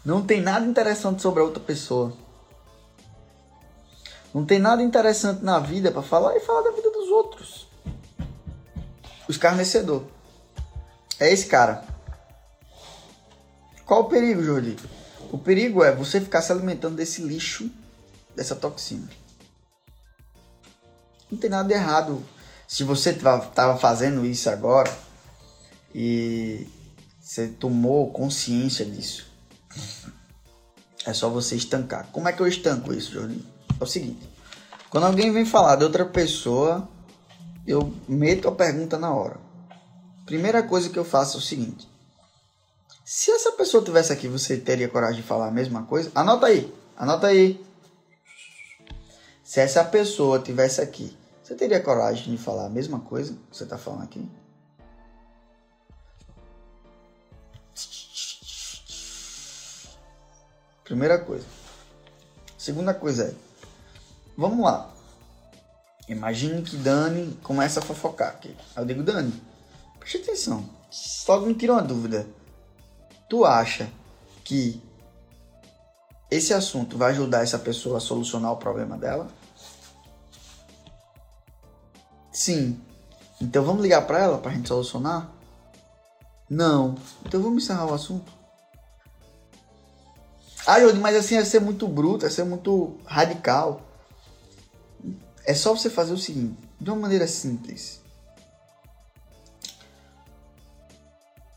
[0.05, 2.13] Não tem nada interessante sobre a outra pessoa.
[4.33, 7.67] Não tem nada interessante na vida para falar e falar da vida dos outros.
[9.27, 10.03] O escarnecedor.
[11.19, 11.83] É esse cara.
[13.85, 14.77] Qual o perigo, Jordi?
[15.31, 17.69] O perigo é você ficar se alimentando desse lixo,
[18.35, 19.09] dessa toxina.
[21.31, 22.23] Não tem nada de errado
[22.67, 24.91] se você estava fazendo isso agora
[25.93, 26.67] e
[27.21, 29.27] você tomou consciência disso.
[31.05, 32.07] É só você estancar.
[32.11, 33.45] Como é que eu estanco isso, Jordi?
[33.79, 34.27] É o seguinte.
[34.89, 36.87] Quando alguém vem falar de outra pessoa,
[37.67, 39.37] eu meto a pergunta na hora.
[40.25, 41.87] Primeira coisa que eu faço é o seguinte.
[43.03, 46.11] Se essa pessoa tivesse aqui, você teria coragem de falar a mesma coisa?
[46.15, 46.73] Anota aí.
[46.97, 47.63] Anota aí.
[49.45, 53.63] Se essa pessoa tivesse aqui, você teria coragem de falar a mesma coisa que você
[53.63, 54.27] está falando aqui?
[60.83, 61.45] Primeira coisa.
[62.57, 63.35] Segunda coisa é,
[64.35, 64.91] vamos lá.
[66.09, 68.57] Imagine que Dani começa a fofocar aqui.
[68.75, 69.31] Eu digo, Dani,
[69.99, 70.67] preste atenção.
[70.89, 72.25] Só me tira uma dúvida.
[73.29, 73.87] Tu acha
[74.43, 74.81] que
[76.35, 79.27] esse assunto vai ajudar essa pessoa a solucionar o problema dela?
[82.31, 82.79] Sim.
[83.41, 85.31] Então vamos ligar para ela para a gente solucionar?
[86.49, 86.95] Não.
[87.25, 88.31] Então vamos encerrar o assunto.
[90.67, 93.81] Ah, Jodi, mas assim é ser muito bruto, é ser muito radical.
[95.45, 98.01] É só você fazer o seguinte, de uma maneira simples.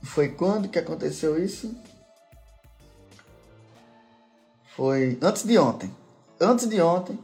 [0.02, 1.74] Foi quando que aconteceu isso?
[4.78, 5.92] Foi antes de ontem.
[6.40, 7.18] Antes de ontem,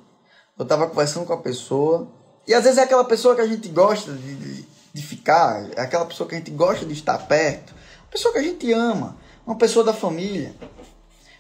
[0.58, 2.08] eu tava conversando com a pessoa.
[2.48, 5.80] E às vezes é aquela pessoa que a gente gosta de, de, de ficar, é
[5.80, 7.72] aquela pessoa que a gente gosta de estar perto,
[8.08, 10.52] a pessoa que a gente ama, uma pessoa da família.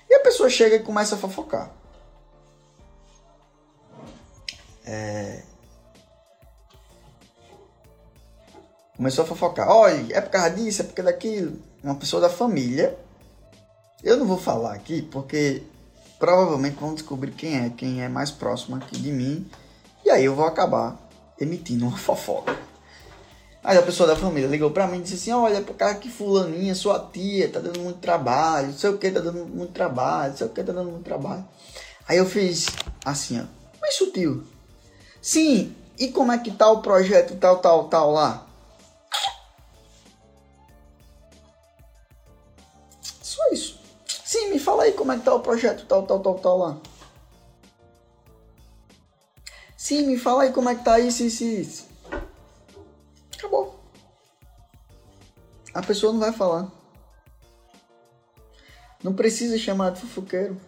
[0.08, 1.72] E a pessoa chega e começa a fofocar.
[4.84, 5.42] É...
[8.96, 9.68] Começou a fofocar.
[9.68, 11.60] Olha, é por causa disso, é por causa daquilo.
[11.82, 12.96] Uma pessoa da família.
[14.00, 15.64] Eu não vou falar aqui porque
[16.24, 19.46] provavelmente vão descobrir quem é, quem é mais próximo aqui de mim.
[20.02, 20.96] E aí eu vou acabar
[21.38, 22.56] emitindo uma fofoca.
[23.62, 26.08] Aí a pessoa da família ligou pra mim e disse assim: Olha, por causa que
[26.08, 30.30] Fulaninha, sua tia, tá dando muito trabalho, não sei o que, tá dando muito trabalho,
[30.30, 31.44] não sei o que, tá dando muito trabalho.
[32.08, 32.68] Aí eu fiz
[33.04, 33.44] assim, ó,
[33.78, 34.44] mas sutil.
[35.20, 38.46] Sim, e como é que tá o projeto tal, tal, tal lá?
[44.84, 46.80] Fala aí como é que tá o projeto tal, tal, tal, tal lá.
[49.76, 51.88] Sim, me fala aí como é que tá isso, isso, isso.
[53.36, 53.80] Acabou.
[55.72, 56.70] A pessoa não vai falar.
[59.02, 60.60] Não precisa chamar de fofoqueiro.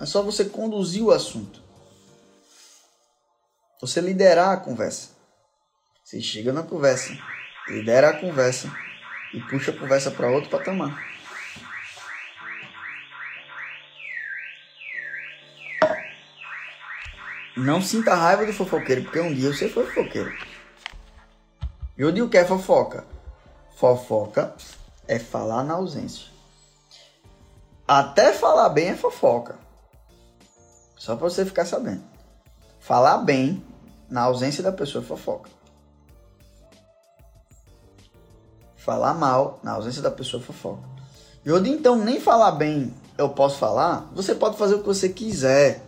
[0.00, 1.62] É só você conduzir o assunto.
[3.80, 5.10] Você liderar a conversa.
[6.04, 7.12] Você chega na conversa,
[7.68, 8.72] lidera a conversa
[9.34, 11.07] e puxa a conversa para outro patamar.
[17.58, 20.32] Não sinta raiva do fofoqueiro, porque um dia você foi fofoqueiro.
[21.96, 23.04] E eu digo que é fofoca.
[23.74, 24.54] Fofoca
[25.08, 26.28] é falar na ausência.
[27.86, 29.56] Até falar bem é fofoca.
[30.96, 32.04] Só para você ficar sabendo.
[32.78, 33.60] Falar bem
[34.08, 35.50] na ausência da pessoa é fofoca.
[38.76, 40.88] Falar mal na ausência da pessoa é fofoca.
[41.44, 44.08] E digo então nem falar bem eu posso falar.
[44.14, 45.87] Você pode fazer o que você quiser.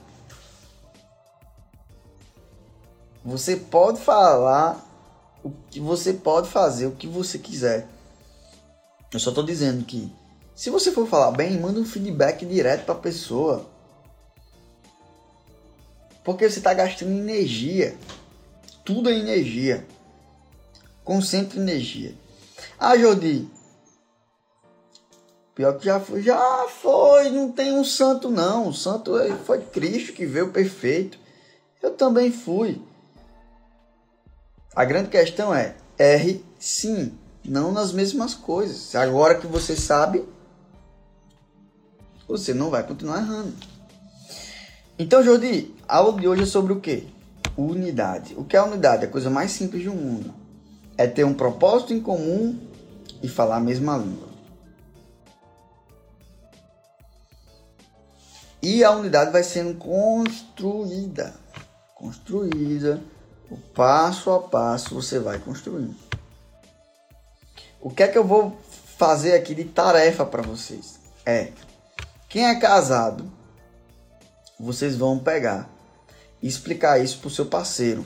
[3.24, 4.86] Você pode falar
[5.44, 7.86] o que você pode fazer, o que você quiser.
[9.12, 10.10] Eu só tô dizendo que
[10.54, 13.66] se você for falar bem, manda um feedback direto para a pessoa.
[16.22, 17.96] Porque você está gastando energia.
[18.84, 19.86] Tudo é energia.
[21.02, 22.14] Concentre energia.
[22.78, 23.48] Ah, Jodi.
[25.54, 26.22] Pior que já foi.
[26.22, 27.30] Já foi.
[27.30, 28.68] Não tem um santo, não.
[28.68, 29.12] O santo
[29.44, 31.18] foi Cristo que veio perfeito.
[31.82, 32.80] Eu também fui.
[34.80, 37.12] A grande questão é, erre sim,
[37.44, 38.94] não nas mesmas coisas.
[38.94, 40.26] Agora que você sabe,
[42.26, 43.52] você não vai continuar errando.
[44.98, 47.04] Então, Jordi, a aula de hoje é sobre o quê?
[47.58, 48.34] Unidade.
[48.38, 49.04] O que é unidade?
[49.04, 50.32] É a coisa mais simples do mundo.
[50.96, 52.58] É ter um propósito em comum
[53.22, 54.28] e falar a mesma língua.
[58.62, 61.34] E a unidade vai sendo construída.
[61.94, 62.98] Construída
[63.50, 65.96] o passo a passo você vai construindo.
[67.80, 68.56] O que é que eu vou
[68.96, 71.00] fazer aqui de tarefa para vocês?
[71.26, 71.52] É,
[72.28, 73.30] quem é casado,
[74.58, 75.68] vocês vão pegar
[76.40, 78.04] e explicar isso para o seu parceiro.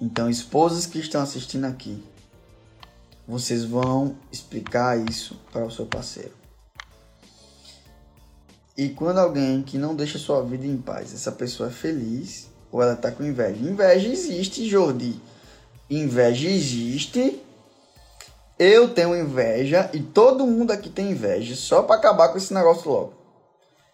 [0.00, 2.04] Então, esposas que estão assistindo aqui,
[3.26, 6.34] vocês vão explicar isso para o seu parceiro.
[8.76, 12.82] E quando alguém que não deixa sua vida em paz, essa pessoa é feliz, ou
[12.82, 13.60] ela tá com inveja?
[13.60, 15.20] Inveja existe, Jordi.
[15.90, 17.40] Inveja existe.
[18.58, 22.90] Eu tenho inveja e todo mundo aqui tem inveja, só para acabar com esse negócio
[22.90, 23.14] logo.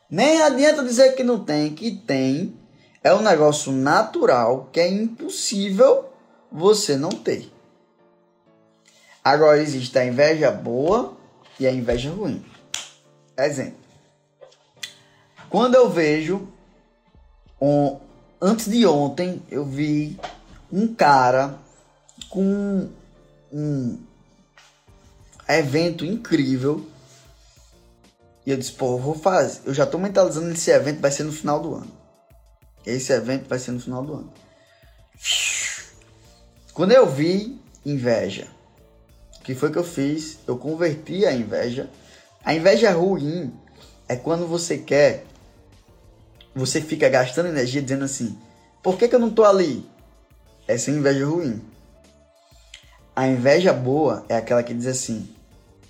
[0.09, 2.55] Nem adianta dizer que não tem, que tem.
[3.03, 6.07] É um negócio natural que é impossível
[6.51, 7.51] você não ter.
[9.25, 11.17] Agora existe a inveja boa
[11.59, 12.45] e a inveja ruim.
[13.37, 13.79] Exemplo.
[15.49, 16.49] Quando eu vejo
[17.61, 17.99] um,
[18.41, 20.19] antes de ontem eu vi
[20.73, 21.59] um cara
[22.29, 22.89] com
[23.53, 23.99] um
[25.49, 26.87] evento incrível.
[28.45, 29.61] E eu disse, pô, eu vou fazer.
[29.65, 31.93] Eu já tô mentalizando esse evento vai ser no final do ano.
[32.87, 34.33] Esse evento vai ser no final do ano.
[36.73, 38.47] Quando eu vi inveja,
[39.39, 40.39] o que foi que eu fiz?
[40.47, 41.91] Eu converti a inveja.
[42.45, 43.53] A inveja ruim
[44.09, 45.27] é quando você quer,
[46.59, 48.37] você fica gastando energia dizendo assim:
[48.83, 49.89] por que, que eu não tô ali?
[50.67, 51.63] Essa é inveja ruim.
[53.15, 55.29] A inveja boa é aquela que diz assim: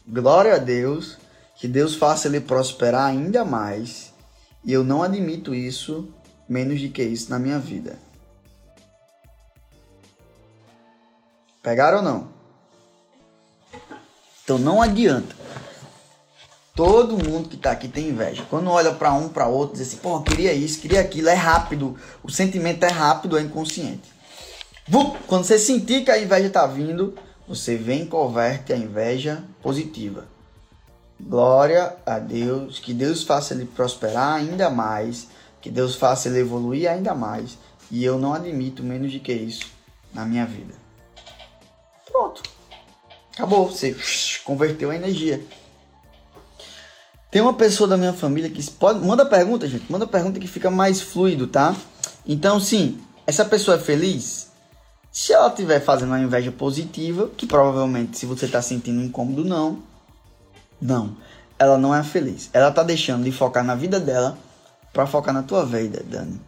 [0.07, 1.19] glória a Deus,
[1.57, 4.13] que Deus faça ele prosperar ainda mais,
[4.65, 6.09] e eu não admito isso,
[6.49, 7.99] menos de que isso na minha vida.
[11.63, 12.29] Pegaram ou não?
[14.45, 15.37] Então não adianta.
[16.79, 18.47] Todo mundo que está aqui tem inveja.
[18.49, 21.29] Quando olha para um, para outro, diz assim: pô, queria isso, queria aquilo.
[21.29, 21.97] É rápido.
[22.23, 24.09] O sentimento é rápido, é inconsciente.
[25.27, 27.17] Quando você sentir que a inveja está vindo,
[27.49, 30.29] você vem e converte a inveja positiva.
[31.21, 35.27] Glória a Deus, que Deus faça ele prosperar ainda mais,
[35.61, 37.59] que Deus faça ele evoluir ainda mais.
[37.91, 39.67] E eu não admito menos de que isso
[40.15, 40.75] na minha vida.
[42.07, 42.41] Pronto.
[43.35, 43.97] Acabou, você
[44.45, 45.43] converteu a energia.
[47.31, 49.05] Tem uma pessoa da minha família que pode.
[49.05, 49.91] Manda pergunta, gente.
[49.91, 51.77] Manda pergunta que fica mais fluido, tá?
[52.27, 54.49] Então, sim, essa pessoa é feliz?
[55.13, 59.83] Se ela estiver fazendo uma inveja positiva, que provavelmente se você está sentindo incômodo, não.
[60.81, 61.17] Não.
[61.59, 62.49] Ela não é feliz.
[62.53, 64.39] Ela está deixando de focar na vida dela
[64.93, 66.41] para focar na tua vida, Dani.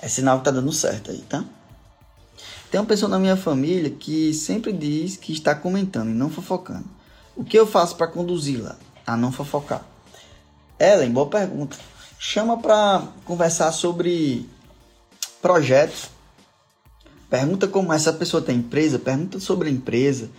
[0.00, 1.44] É sinal que tá dando certo aí, tá?
[2.70, 6.84] Tem uma pessoa na minha família que sempre diz que está comentando e não fofocando.
[7.34, 8.76] O que eu faço para conduzi-la
[9.06, 9.84] a não fofocar?
[10.78, 11.76] Ellen, boa pergunta.
[12.18, 14.48] Chama para conversar sobre
[15.42, 16.10] projetos.
[17.28, 20.30] Pergunta como essa pessoa tem empresa, pergunta sobre a empresa,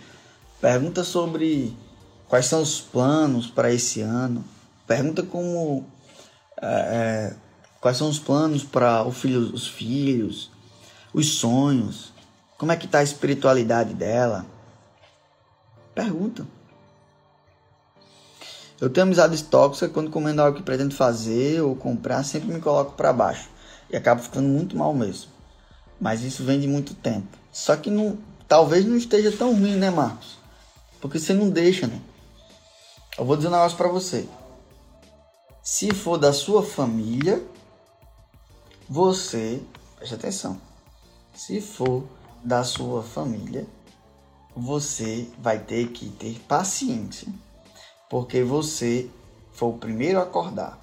[0.60, 1.74] pergunta sobre
[2.28, 4.44] quais são os planos para esse ano,
[4.86, 5.86] pergunta como
[6.60, 7.36] é, é
[7.80, 10.50] quais são os planos para filho, os filhos,
[11.12, 12.12] os sonhos.
[12.56, 14.46] Como é que tá a espiritualidade dela?
[15.94, 16.46] Pergunta.
[18.82, 22.94] Eu tenho amizades tóxicas quando comendo algo que pretendo fazer ou comprar, sempre me coloco
[22.94, 23.48] para baixo
[23.88, 25.30] e acabo ficando muito mal mesmo.
[26.00, 27.28] Mas isso vem de muito tempo.
[27.52, 28.18] Só que não,
[28.48, 30.36] talvez não esteja tão ruim, né, Marcos?
[31.00, 32.00] Porque você não deixa, né?
[33.16, 34.28] Eu vou dizer um negócio para você.
[35.62, 37.40] Se for da sua família,
[38.88, 39.62] você,
[39.94, 40.60] preste atenção.
[41.36, 42.02] Se for
[42.42, 43.64] da sua família,
[44.56, 47.28] você vai ter que ter paciência,
[48.12, 49.08] porque você
[49.54, 50.78] foi o primeiro a acordar.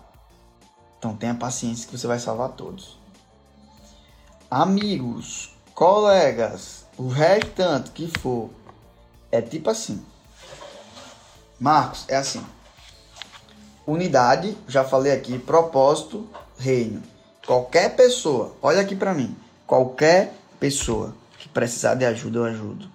[0.98, 2.98] Então tenha paciência que você vai salvar todos.
[4.50, 8.50] Amigos, colegas, o restante que for,
[9.32, 10.04] é tipo assim.
[11.60, 12.44] Marcos, é assim.
[13.86, 16.28] Unidade, já falei aqui, propósito,
[16.58, 17.04] reino.
[17.46, 22.90] Qualquer pessoa, olha aqui para mim, qualquer pessoa que precisar de ajuda, eu ajudo.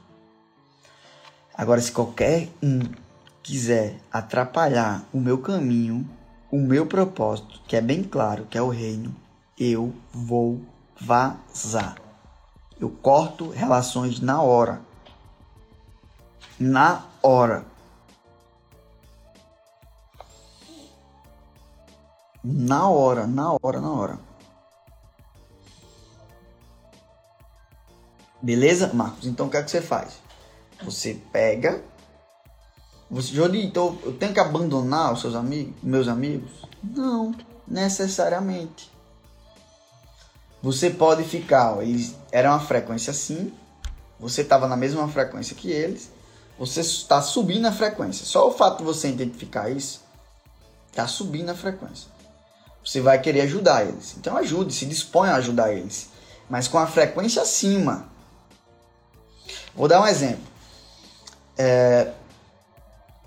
[1.56, 3.03] Agora, se qualquer um
[3.44, 6.08] quiser atrapalhar o meu caminho,
[6.50, 9.14] o meu propósito, que é bem claro, que é o reino,
[9.58, 10.62] eu vou
[10.98, 11.96] vazar.
[12.80, 14.80] Eu corto relações na hora.
[16.58, 17.66] Na hora.
[22.42, 24.18] Na hora, na hora, na hora.
[28.40, 29.26] Beleza, Marcos?
[29.26, 30.18] Então o que é que você faz?
[30.82, 31.82] Você pega.
[33.14, 36.50] Você, Jolie, então eu tenho que abandonar os seus amigos, meus amigos?
[36.82, 37.32] Não,
[37.66, 38.90] necessariamente.
[40.60, 43.52] Você pode ficar, eles eram uma frequência assim,
[44.18, 46.10] você estava na mesma frequência que eles,
[46.58, 48.26] você está subindo a frequência.
[48.26, 50.02] Só o fato de você identificar isso,
[50.90, 52.08] está subindo a frequência.
[52.84, 54.16] Você vai querer ajudar eles.
[54.18, 56.08] Então ajude, se dispõe a ajudar eles.
[56.50, 58.08] Mas com a frequência acima.
[59.72, 60.42] Vou dar um exemplo.
[61.56, 62.10] É,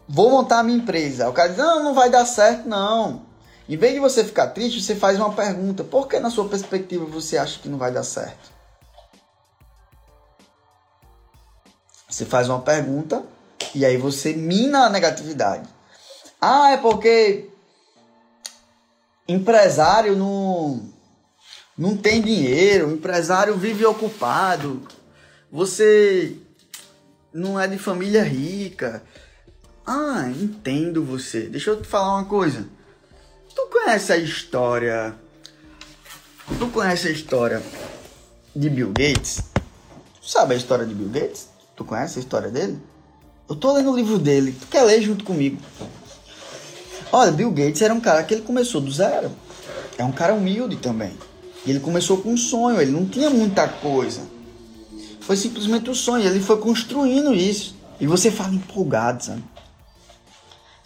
[0.08, 1.30] vou montar a minha empresa.
[1.30, 3.26] O cara diz: Não, não vai dar certo, não.
[3.68, 7.06] Em vez de você ficar triste, você faz uma pergunta: Por que, na sua perspectiva,
[7.06, 8.52] você acha que não vai dar certo?
[12.10, 13.24] Você faz uma pergunta
[13.76, 15.68] e aí você mina a negatividade.
[16.40, 17.50] Ah, é porque
[19.28, 20.90] empresário não,
[21.78, 24.88] não tem dinheiro, empresário vive ocupado,
[25.52, 26.38] você
[27.34, 29.04] não é de família rica.
[29.90, 31.44] Ah, entendo você.
[31.44, 32.68] Deixa eu te falar uma coisa.
[33.56, 35.16] Tu conhece a história.
[36.60, 37.64] Tu conhece a história
[38.54, 39.44] de Bill Gates?
[40.20, 41.48] Tu sabe a história de Bill Gates?
[41.74, 42.78] Tu conhece a história dele?
[43.48, 44.58] Eu tô lendo o livro dele.
[44.60, 45.58] Tu quer ler junto comigo?
[47.10, 49.32] Olha, Bill Gates era um cara que ele começou do zero.
[49.98, 51.18] É um cara humilde também.
[51.66, 54.22] Ele começou com um sonho, ele não tinha muita coisa.
[55.22, 57.74] Foi simplesmente um sonho, ele foi construindo isso.
[58.02, 59.44] E você fala empolgado, sabe?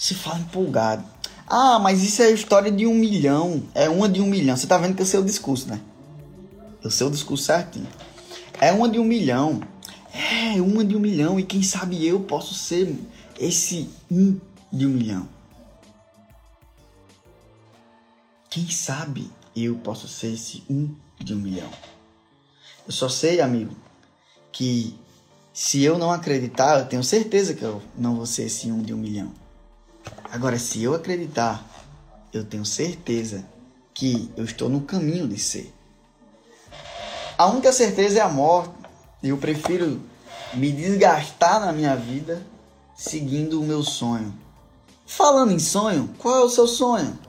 [0.01, 1.05] Você fala empolgado.
[1.45, 3.61] Ah, mas isso é a história de um milhão.
[3.75, 4.57] É uma de um milhão.
[4.57, 5.79] Você tá vendo que eu sei o discurso, né?
[6.83, 7.85] Eu sei o discurso certinho.
[8.59, 9.61] É uma de um milhão.
[10.11, 11.39] É, uma de um milhão.
[11.39, 12.97] E quem sabe eu posso ser
[13.39, 14.39] esse um
[14.73, 15.29] de um milhão.
[18.49, 21.69] Quem sabe eu posso ser esse um de um milhão?
[22.87, 23.75] Eu só sei, amigo,
[24.51, 24.99] que
[25.53, 28.95] se eu não acreditar, eu tenho certeza que eu não vou ser esse um de
[28.95, 29.40] um milhão.
[30.31, 31.63] Agora, se eu acreditar,
[32.33, 33.45] eu tenho certeza
[33.93, 35.73] que eu estou no caminho de ser.
[37.37, 38.73] A única certeza é a morte.
[39.23, 40.01] E eu prefiro
[40.53, 42.45] me desgastar na minha vida
[42.95, 44.33] seguindo o meu sonho.
[45.05, 47.19] Falando em sonho, qual é o seu sonho?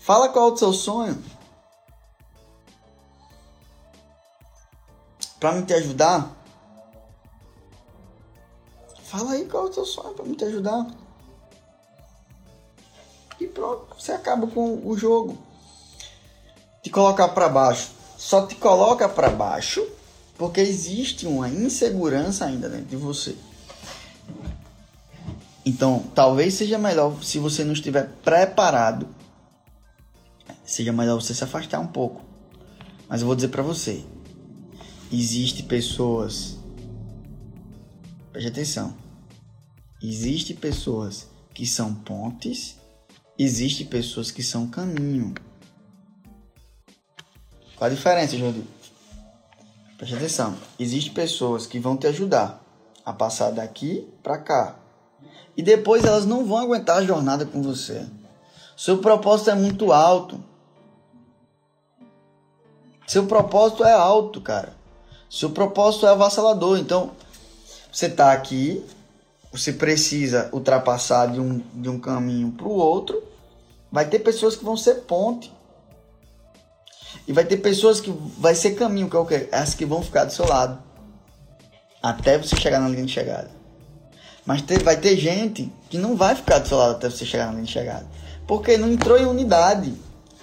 [0.00, 1.22] Fala qual é o seu sonho.
[5.40, 6.41] Para me te ajudar.
[9.12, 10.86] Fala aí qual é o seu sonho para me te ajudar.
[13.38, 15.36] E pronto, você acaba com o jogo.
[16.82, 17.90] Te colocar para baixo.
[18.16, 19.86] Só te coloca para baixo
[20.38, 23.36] porque existe uma insegurança ainda dentro de você.
[25.66, 29.06] Então, talvez seja melhor se você não estiver preparado
[30.64, 32.22] seja melhor você se afastar um pouco.
[33.10, 34.02] Mas eu vou dizer para você,
[35.12, 36.61] existe pessoas
[38.32, 38.94] Preste atenção.
[40.02, 42.76] Existe pessoas que são pontes,
[43.38, 45.34] existe pessoas que são caminho.
[47.76, 48.64] Qual a diferença, Jordi?
[49.98, 50.56] Preste atenção.
[50.78, 52.64] Existe pessoas que vão te ajudar
[53.04, 54.76] a passar daqui para cá.
[55.54, 58.08] E depois elas não vão aguentar a jornada com você.
[58.76, 60.42] Seu propósito é muito alto.
[63.06, 64.74] Seu propósito é alto, cara.
[65.28, 66.78] Seu propósito é avassalador.
[66.78, 67.12] Então,
[67.92, 68.82] você está aqui,
[69.52, 73.22] você precisa ultrapassar de um, de um caminho para o outro.
[73.90, 75.52] Vai ter pessoas que vão ser ponte.
[77.28, 79.48] E vai ter pessoas que vai ser caminho, que é o quê?
[79.52, 80.82] As que vão ficar do seu lado.
[82.02, 83.50] Até você chegar na linha de chegada.
[84.46, 87.46] Mas ter, vai ter gente que não vai ficar do seu lado até você chegar
[87.46, 88.06] na linha de chegada.
[88.46, 89.94] Porque não entrou em unidade.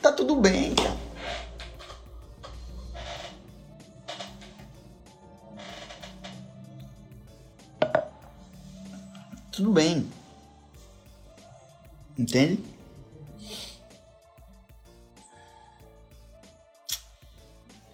[0.02, 1.09] Tá tudo bem, cara.
[9.60, 10.10] Tudo bem.
[12.18, 12.64] Entende?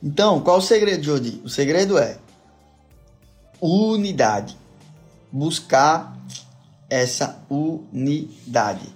[0.01, 1.41] Então, qual o segredo, Jodi?
[1.43, 2.19] O segredo é
[3.59, 4.55] unidade.
[5.31, 6.15] Buscar
[6.87, 8.87] essa unidade.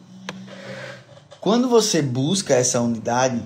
[1.41, 3.43] Quando você busca essa unidade,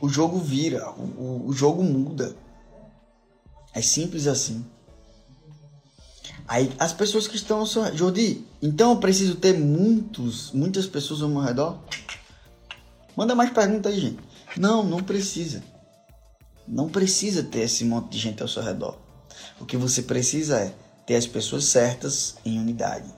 [0.00, 2.36] o jogo vira, o, o jogo muda.
[3.74, 4.64] É simples assim.
[6.48, 7.96] Aí as pessoas que estão ao seu.
[7.96, 11.78] Jordi, então eu preciso ter muitos, muitas pessoas ao meu redor?
[13.16, 14.18] Manda mais perguntas aí, gente.
[14.56, 15.62] Não, não precisa.
[16.68, 18.96] Não precisa ter esse monte de gente ao seu redor.
[19.60, 20.74] O que você precisa é
[21.04, 23.08] ter as pessoas certas em unidade.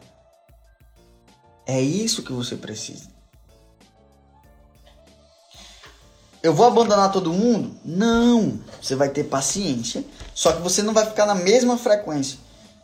[1.66, 3.08] É isso que você precisa.
[6.42, 7.76] Eu vou abandonar todo mundo?
[7.84, 8.58] Não.
[8.80, 10.04] Você vai ter paciência,
[10.34, 12.38] só que você não vai ficar na mesma frequência.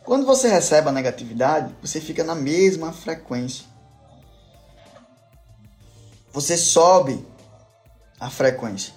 [0.05, 3.65] Quando você recebe a negatividade, você fica na mesma frequência.
[6.31, 7.27] Você sobe
[8.21, 8.93] a frequência.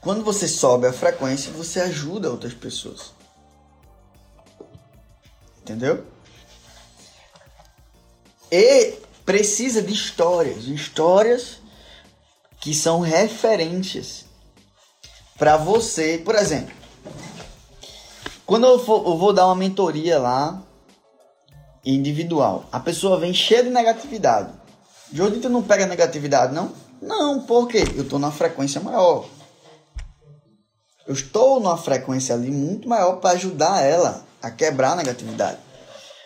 [0.00, 3.12] Quando você sobe a frequência, você ajuda outras pessoas.
[5.60, 6.04] Entendeu?
[8.50, 11.58] E precisa de histórias, histórias
[12.60, 14.24] que são referências
[15.38, 16.20] para você.
[16.24, 16.74] Por exemplo,
[18.46, 20.62] quando eu, for, eu vou dar uma mentoria lá,
[21.84, 24.52] individual, a pessoa vem cheia de negatividade.
[25.12, 26.72] Jordi, tu não pega negatividade, não?
[27.00, 29.26] Não, porque eu tô na frequência maior.
[31.06, 35.58] Eu estou numa frequência ali muito maior para ajudar ela a quebrar a negatividade.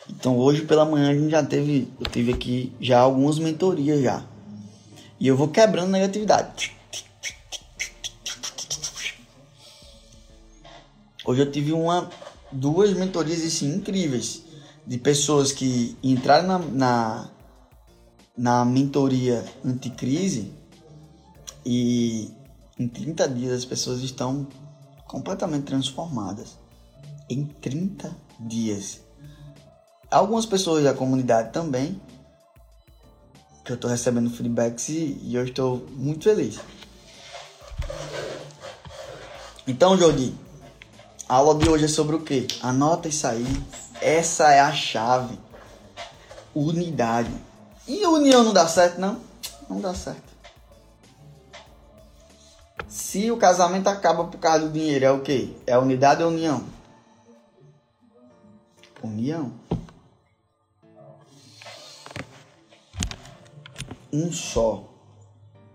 [0.09, 4.23] Então hoje pela manhã a gente já teve, eu tive aqui já algumas mentorias já.
[5.19, 6.78] E eu vou quebrando negatividade.
[11.29, 12.09] Hoje eu tive uma,
[12.51, 14.45] duas mentorias assim, incríveis
[14.87, 17.31] de pessoas que entraram na, na,
[18.35, 20.51] na mentoria anticrise
[21.67, 22.31] e
[22.79, 24.49] em 30 dias as pessoas estão
[25.07, 26.57] completamente transformadas.
[27.29, 28.11] Em 30
[28.41, 29.03] dias.
[30.11, 32.01] Algumas pessoas da comunidade também,
[33.67, 36.59] que eu estou recebendo feedbacks e, e eu estou muito feliz.
[39.67, 40.48] Então, Jordi,
[41.29, 42.47] a aula de hoje é sobre o que?
[42.63, 43.45] Anota isso aí.
[44.01, 45.39] Essa é a chave.
[46.55, 47.31] Unidade.
[47.87, 49.21] E união não dá certo, não?
[49.69, 50.23] Não dá certo.
[52.89, 55.55] Se o casamento acaba por causa do dinheiro, é o quê?
[55.67, 56.65] É unidade ou união?
[59.03, 59.53] União.
[64.11, 64.85] Um só.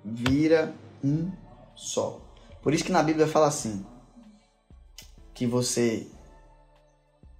[0.04, 0.74] Vira
[1.04, 1.32] um
[1.76, 2.20] só.
[2.62, 3.86] Por isso que na Bíblia fala assim:
[5.34, 6.08] que você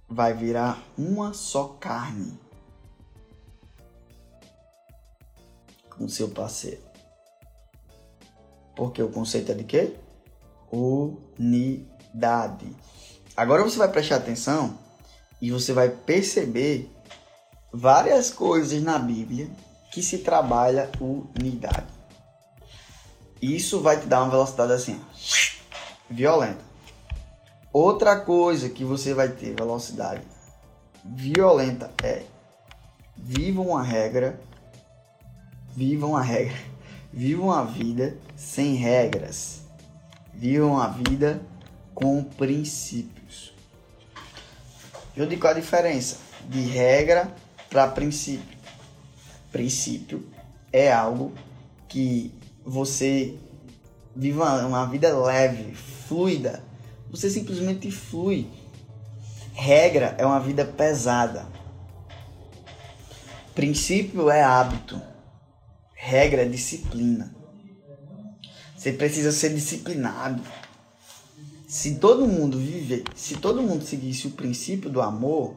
[0.08, 2.38] vai virar uma só carne
[5.90, 6.82] com seu parceiro.
[8.74, 9.94] Porque o conceito é de quê?
[10.70, 12.66] Unidade.
[13.36, 14.78] Agora você vai prestar atenção
[15.40, 16.90] e você vai perceber
[17.72, 19.50] várias coisas na Bíblia
[19.92, 21.92] que se trabalha unidade.
[23.40, 25.00] Isso vai te dar uma velocidade assim,
[26.08, 26.63] violenta.
[27.74, 30.22] Outra coisa que você vai ter velocidade
[31.04, 32.22] violenta é
[33.16, 34.40] vivam a regra,
[35.74, 36.56] vivam a regra,
[37.12, 39.62] vivam a vida sem regras,
[40.32, 41.42] vivam a vida
[41.92, 43.52] com princípios.
[45.16, 46.18] Eu digo a diferença
[46.48, 47.34] de regra
[47.68, 48.56] para princípio.
[49.50, 50.24] Princípio
[50.72, 51.32] é algo
[51.88, 52.32] que
[52.64, 53.36] você
[54.14, 56.62] viva uma vida leve, fluida,
[57.14, 58.48] você simplesmente flui.
[59.52, 61.46] Regra é uma vida pesada.
[63.54, 65.00] Princípio é hábito.
[65.94, 67.34] Regra é disciplina.
[68.76, 70.42] Você precisa ser disciplinado.
[71.68, 75.54] Se todo mundo viver, se todo mundo seguisse o princípio do amor,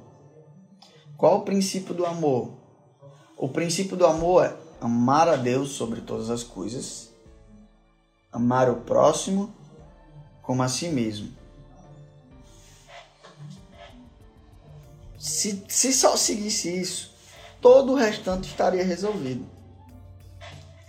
[1.17, 2.53] qual o princípio do amor?
[3.35, 7.11] O princípio do amor é amar a Deus sobre todas as coisas,
[8.31, 9.53] amar o próximo
[10.41, 11.36] como a si mesmo.
[15.27, 17.13] Se, se só seguisse isso,
[17.61, 19.45] todo o restante estaria resolvido.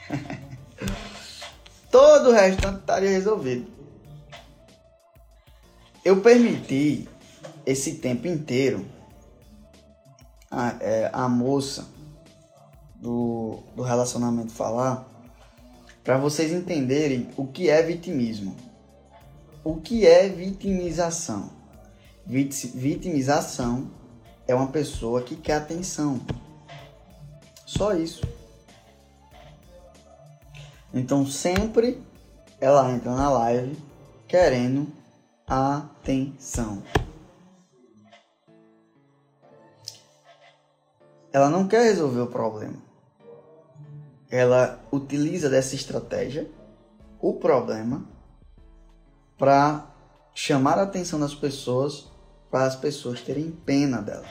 [1.91, 3.66] todo o restante estaria resolvido.
[6.05, 7.09] Eu permiti
[7.66, 8.86] esse tempo inteiro
[10.49, 11.89] a, é, a moça
[12.95, 15.07] do, do relacionamento falar
[16.05, 18.57] para vocês entenderem o que é vitimismo.
[19.64, 21.51] O que é vitimização?
[22.24, 23.98] Vitimização
[24.49, 26.21] é uma pessoa que quer atenção.
[27.67, 28.27] Só isso.
[30.93, 32.03] Então sempre
[32.59, 33.77] ela entra na live
[34.27, 34.89] querendo
[35.47, 36.83] atenção.
[41.31, 42.79] Ela não quer resolver o problema.
[44.31, 46.51] Ela utiliza dessa estratégia,
[47.21, 48.07] o problema,
[49.37, 49.87] para
[50.35, 52.11] chamar a atenção das pessoas
[52.51, 54.25] para as pessoas terem pena dela.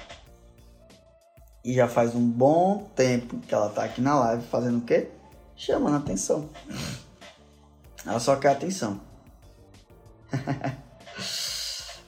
[1.64, 5.10] E já faz um bom tempo que ela tá aqui na live fazendo o quê?
[5.56, 6.50] Chamando atenção.
[8.06, 9.02] Ela só quer atenção.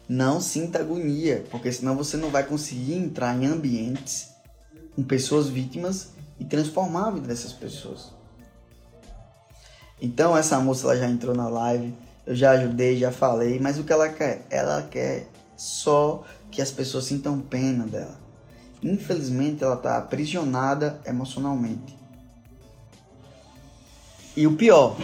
[0.07, 4.29] não sinta agonia, porque senão você não vai conseguir entrar em ambientes
[4.95, 8.11] com pessoas vítimas e transformar a vida dessas pessoas.
[10.01, 11.93] Então essa moça ela já entrou na live,
[12.25, 14.45] eu já ajudei, já falei, mas o que ela quer?
[14.49, 15.27] Ela quer
[15.59, 18.17] só que as pessoas sintam pena dela.
[18.81, 21.97] Infelizmente, ela está aprisionada emocionalmente.
[24.37, 24.95] E o pior,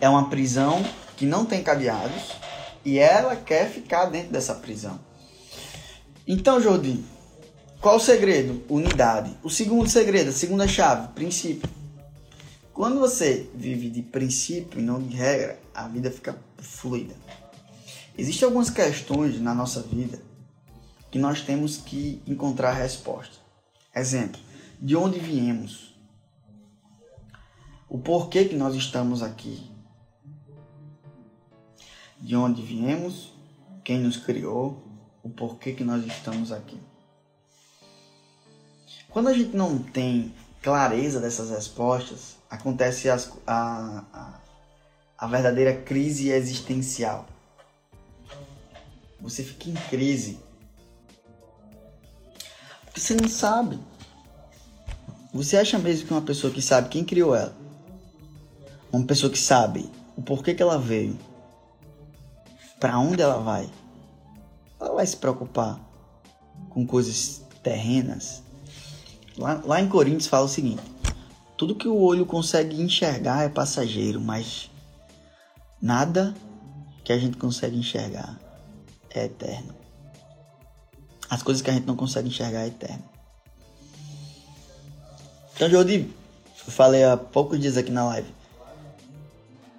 [0.00, 0.84] é uma prisão
[1.16, 2.30] que não tem cadeados
[2.84, 5.00] e ela quer ficar dentro dessa prisão.
[6.24, 7.04] Então, Jordi,
[7.80, 8.62] qual o segredo?
[8.68, 9.36] Unidade.
[9.42, 11.68] O segundo segredo, a segunda chave, princípio.
[12.72, 17.16] Quando você vive de princípio e não de regra, a vida fica fluida.
[18.18, 20.20] Existem algumas questões na nossa vida
[21.10, 23.36] que nós temos que encontrar resposta.
[23.94, 24.40] Exemplo,
[24.78, 25.94] de onde viemos?
[27.88, 29.78] O porquê que nós estamos aqui?
[32.20, 33.32] de onde viemos,
[33.84, 34.82] quem nos criou,
[35.22, 36.80] o porquê que nós estamos aqui.
[39.08, 44.40] Quando a gente não tem clareza dessas respostas, acontece as, a, a,
[45.16, 47.26] a verdadeira crise existencial.
[49.20, 50.38] Você fica em crise.
[52.84, 53.78] Porque você não sabe.
[55.32, 57.54] Você acha mesmo que uma pessoa que sabe quem criou ela,
[58.90, 61.18] uma pessoa que sabe o porquê que ela veio,
[62.80, 63.68] para onde ela vai,
[64.80, 65.78] ela vai se preocupar
[66.70, 68.42] com coisas terrenas?
[69.36, 70.82] Lá, lá em Coríntios fala o seguinte:
[71.56, 74.70] tudo que o olho consegue enxergar é passageiro, mas
[75.80, 76.34] nada
[77.04, 78.47] que a gente consegue enxergar
[79.10, 79.74] é eterno.
[81.30, 83.04] As coisas que a gente não consegue enxergar é eterno.
[85.54, 86.08] Então, Jordi,
[86.66, 88.32] eu falei há poucos dias aqui na live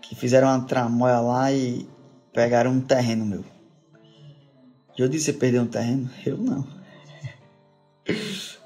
[0.01, 1.87] que fizeram uma tramóia lá e
[2.33, 3.45] pegaram um terreno meu.
[4.97, 6.09] Jordi, você perdeu um terreno?
[6.25, 6.67] Eu não.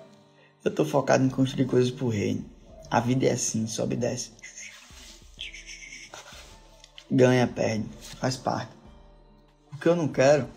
[0.64, 2.45] Eu tô focado em construir coisas pro reino.
[2.89, 4.32] A vida é assim, sobe e desce.
[7.11, 7.86] Ganha, perde,
[8.18, 8.72] faz parte.
[9.74, 10.47] O que eu não quero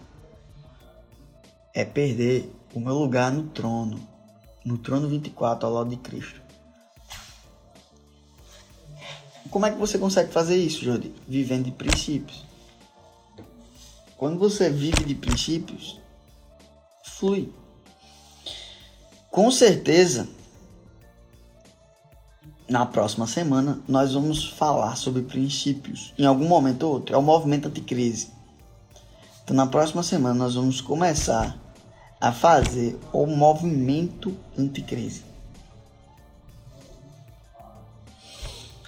[1.75, 4.01] é perder o meu lugar no trono,
[4.65, 6.41] no trono 24 ao lado de Cristo.
[9.51, 11.15] Como é que você consegue fazer isso, Jordi?
[11.27, 12.45] Vivendo de princípios.
[14.17, 16.01] Quando você vive de princípios,
[17.05, 17.53] flui.
[19.31, 20.29] Com certeza,
[22.69, 26.13] na próxima semana nós vamos falar sobre princípios.
[26.19, 28.36] Em algum momento ou outro, é o movimento anticrise.
[29.47, 31.57] Então, na próxima semana nós vamos começar
[32.21, 35.23] a fazer o movimento anticrise.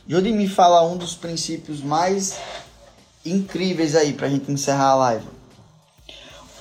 [0.05, 2.41] Me fala um dos princípios mais
[3.25, 5.29] incríveis aí para a gente encerrar a live.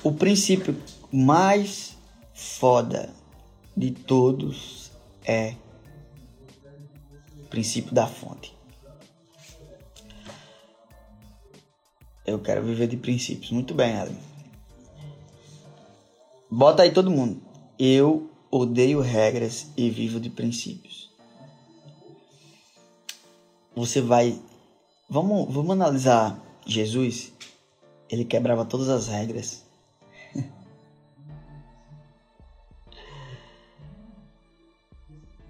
[0.04, 0.80] O princípio
[1.10, 1.96] mais
[2.32, 3.10] foda
[3.76, 4.92] de todos
[5.24, 5.56] é
[7.36, 8.57] o princípio da fonte.
[12.28, 13.50] Eu quero viver de princípios.
[13.50, 14.14] Muito bem, Alan.
[16.50, 17.40] Bota aí todo mundo.
[17.78, 21.10] Eu odeio regras e vivo de princípios.
[23.74, 24.38] Você vai.
[25.08, 27.32] Vamos, vamos analisar Jesus.
[28.10, 29.64] Ele quebrava todas as regras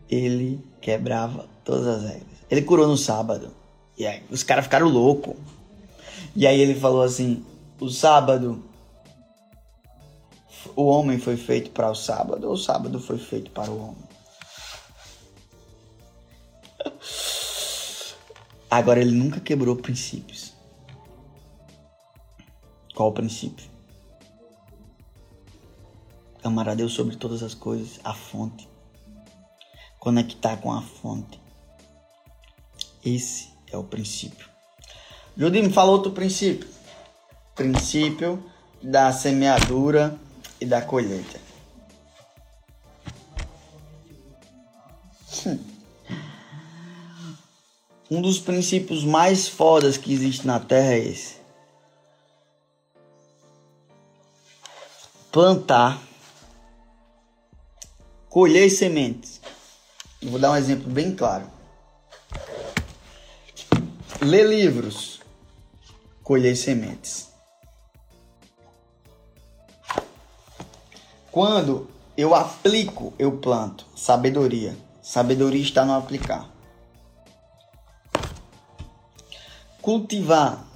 [0.08, 2.38] ele quebrava todas as regras.
[2.48, 3.52] Ele curou no sábado.
[3.96, 5.34] E aí os caras ficaram loucos.
[6.38, 7.44] E aí ele falou assim:
[7.80, 8.62] o sábado.
[10.76, 14.08] O homem foi feito para o sábado, ou o sábado foi feito para o homem?
[18.70, 20.54] Agora ele nunca quebrou princípios.
[22.94, 23.68] Qual o princípio?
[26.44, 28.68] Amar a Deus sobre todas as coisas, a fonte
[29.98, 31.40] conectar com a fonte.
[33.04, 34.47] Esse é o princípio.
[35.38, 36.68] Judy me falou outro princípio.
[37.54, 38.42] Princípio
[38.82, 40.18] da semeadura
[40.60, 41.40] e da colheita.
[45.46, 45.58] Hum.
[48.10, 51.36] Um dos princípios mais fodas que existe na Terra é esse.
[55.30, 56.02] Plantar,
[58.28, 59.40] colher sementes
[60.22, 61.44] vou dar um exemplo bem claro.
[64.20, 65.17] Ler livros,
[66.28, 67.28] colher sementes.
[71.32, 73.86] Quando eu aplico, eu planto.
[73.96, 74.76] Sabedoria.
[75.00, 76.46] Sabedoria está no aplicar.
[79.80, 80.66] Cultivar.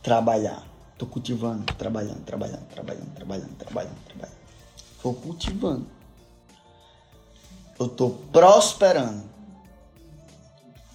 [0.00, 0.64] Trabalhar.
[0.92, 4.38] Estou cultivando, trabalhando, trabalhando, trabalhando, trabalhando, trabalhando, trabalhando.
[4.96, 5.86] Estou cultivando
[7.76, 9.24] eu estou prosperando,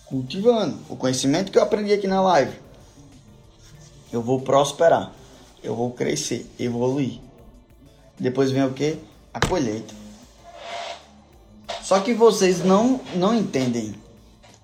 [0.06, 2.69] cultivando o conhecimento que eu aprendi aqui na live.
[4.12, 5.14] Eu vou prosperar,
[5.64, 7.20] eu vou crescer, evoluir.
[8.20, 8.98] Depois vem o que?
[9.34, 9.94] A colheita.
[11.82, 13.96] Só que vocês não, não entendem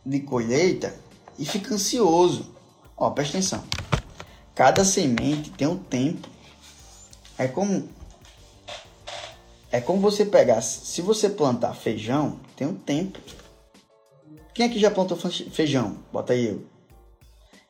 [0.06, 0.96] de colheita
[1.38, 2.54] e ficam ansioso.
[2.98, 3.64] Ó, presta atenção.
[4.54, 6.28] Cada semente tem um tempo.
[7.38, 7.90] É como
[9.72, 13.20] é como você pegar, se você plantar feijão, tem um tempo.
[14.54, 15.98] Quem aqui já plantou feijão?
[16.14, 16.75] Bota aí eu.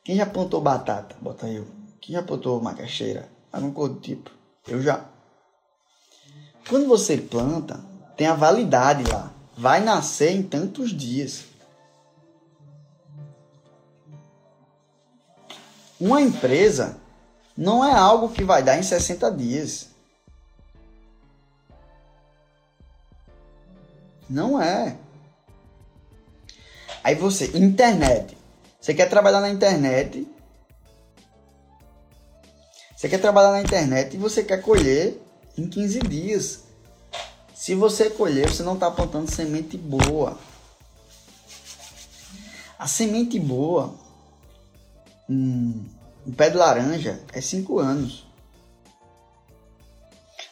[0.06, 1.16] Quem já plantou batata?
[1.20, 1.66] Bota eu.
[2.00, 3.28] Quem já plantou macaxeira?
[3.52, 4.30] Algum coisa do tipo?
[4.68, 5.04] Eu já.
[6.70, 7.84] Quando você planta,
[8.16, 9.34] tem a validade lá.
[9.58, 11.46] Vai nascer em tantos dias.
[16.00, 16.98] Uma empresa
[17.58, 19.90] não é algo que vai dar em 60 dias.
[24.30, 25.00] Não é.
[27.04, 28.45] Aí você, internet.
[28.86, 30.28] Você quer trabalhar na internet.
[32.96, 35.20] Você quer trabalhar na internet e você quer colher
[35.58, 36.66] em 15 dias.
[37.56, 40.38] Se você colher, você não está plantando semente boa.
[42.78, 43.96] A semente boa,
[45.28, 45.84] um,
[46.28, 48.28] um pé de laranja, é 5 anos.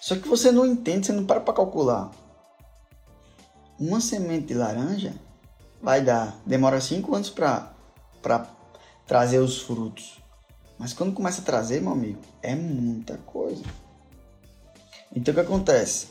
[0.01, 2.09] Só que você não entende, você não para para calcular.
[3.79, 5.13] Uma semente de laranja
[5.79, 7.72] vai dar, demora 5 anos para
[9.05, 10.21] trazer os frutos.
[10.78, 13.63] Mas quando começa a trazer, meu amigo, é muita coisa.
[15.15, 16.07] Então o que acontece?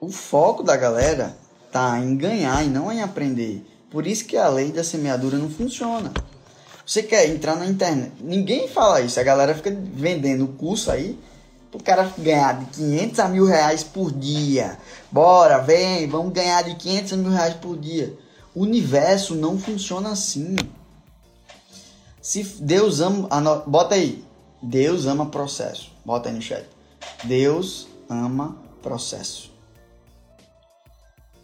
[0.00, 1.36] O foco da galera
[1.70, 3.66] tá em ganhar e não em aprender.
[3.90, 6.12] Por isso que a lei da semeadura não funciona.
[6.84, 9.20] Você quer entrar na internet, ninguém fala isso.
[9.20, 11.18] A galera fica vendendo o curso aí
[11.74, 14.76] o cara ganhar de 500 a mil reais por dia.
[15.10, 18.14] Bora, vem, vamos ganhar de 500 a mil reais por dia.
[18.54, 20.54] O universo não funciona assim.
[22.22, 23.28] Se Deus ama.
[23.66, 24.24] Bota aí.
[24.62, 25.90] Deus ama processo.
[26.04, 26.64] Bota aí no chat.
[27.24, 29.50] Deus ama processo.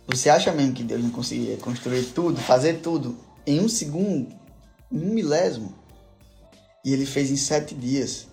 [0.07, 4.35] Você acha mesmo que Deus não conseguia construir tudo, fazer tudo em um segundo,
[4.91, 5.75] um milésimo?
[6.85, 8.27] E ele fez em sete dias.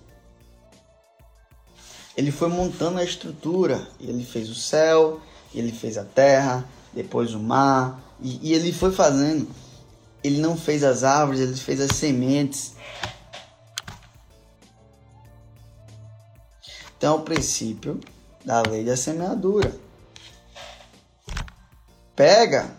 [2.16, 3.86] Ele foi montando a estrutura.
[4.00, 5.20] Ele fez o céu,
[5.54, 9.48] ele fez a terra, depois o mar, e, e ele foi fazendo.
[10.26, 12.74] Ele não fez as árvores, ele fez as sementes.
[16.98, 18.00] Então, o princípio
[18.44, 19.72] da lei da semeadura.
[22.16, 22.76] Pega.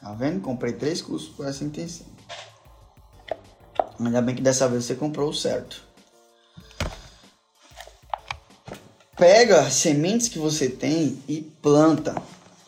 [0.00, 0.40] Tá vendo?
[0.40, 2.06] Comprei três cursos por essa intenção.
[4.00, 5.84] Ainda bem que dessa vez você comprou o certo.
[9.18, 12.14] Pega as sementes que você tem e planta.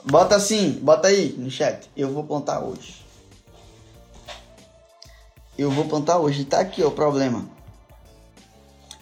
[0.05, 1.91] Bota assim, bota aí no chat.
[1.97, 3.05] Eu vou plantar hoje.
[5.57, 6.45] Eu vou plantar hoje.
[6.45, 7.49] Tá aqui ó, o problema.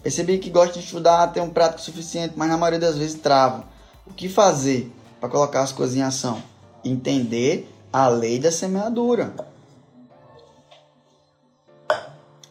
[0.01, 3.65] Percebi que gosta de estudar, tem um prato suficiente, mas na maioria das vezes trava.
[4.05, 6.41] O que fazer para colocar as coisas em ação?
[6.83, 9.33] Entender a lei da semeadura.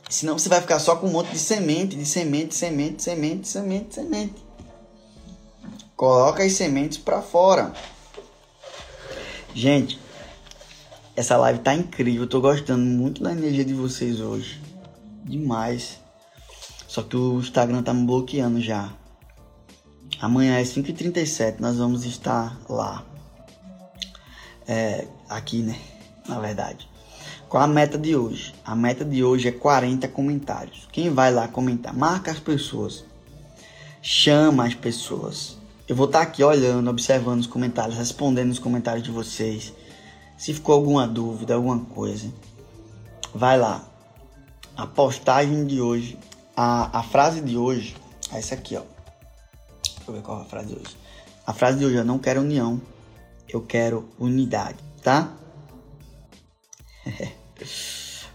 [0.09, 3.95] Senão você vai ficar só com um monte de semente, de semente, semente, semente, semente,
[3.95, 4.45] semente.
[5.97, 7.73] Coloca as sementes para fora.
[9.55, 9.99] Gente,
[11.15, 12.23] essa live tá incrível.
[12.23, 14.61] Eu tô gostando muito da energia de vocês hoje.
[15.25, 16.01] Demais.
[16.89, 18.93] Só que o Instagram tá me bloqueando já.
[20.21, 23.05] Amanhã é 5h37, nós vamos estar lá.
[24.67, 25.79] É, aqui, né?
[26.29, 26.89] Na verdade.
[27.49, 28.55] Qual a meta de hoje?
[28.65, 30.89] A meta de hoje é 40 comentários.
[30.91, 31.95] Quem vai lá comentar?
[31.95, 33.05] Marca as pessoas.
[34.01, 35.59] Chama as pessoas.
[35.89, 39.73] Eu vou estar aqui olhando, observando os comentários, respondendo os comentários de vocês.
[40.39, 42.33] Se ficou alguma dúvida, alguma coisa,
[43.35, 43.85] vai lá.
[44.77, 46.19] A postagem de hoje
[46.57, 47.97] a, a frase de hoje
[48.31, 48.83] é essa aqui, ó.
[49.83, 50.97] Deixa eu ver qual é a frase de hoje.
[51.47, 52.81] A frase de hoje é: não quero união,
[53.49, 55.33] eu quero unidade, tá?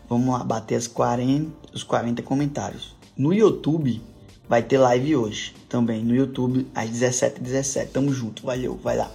[0.09, 2.95] Vamos lá, bater as 40, os 40 comentários.
[3.15, 4.01] No YouTube
[4.47, 6.03] vai ter live hoje também.
[6.03, 7.39] No YouTube às 17h17.
[7.39, 7.91] 17.
[7.91, 9.11] Tamo junto, valeu, vai lá.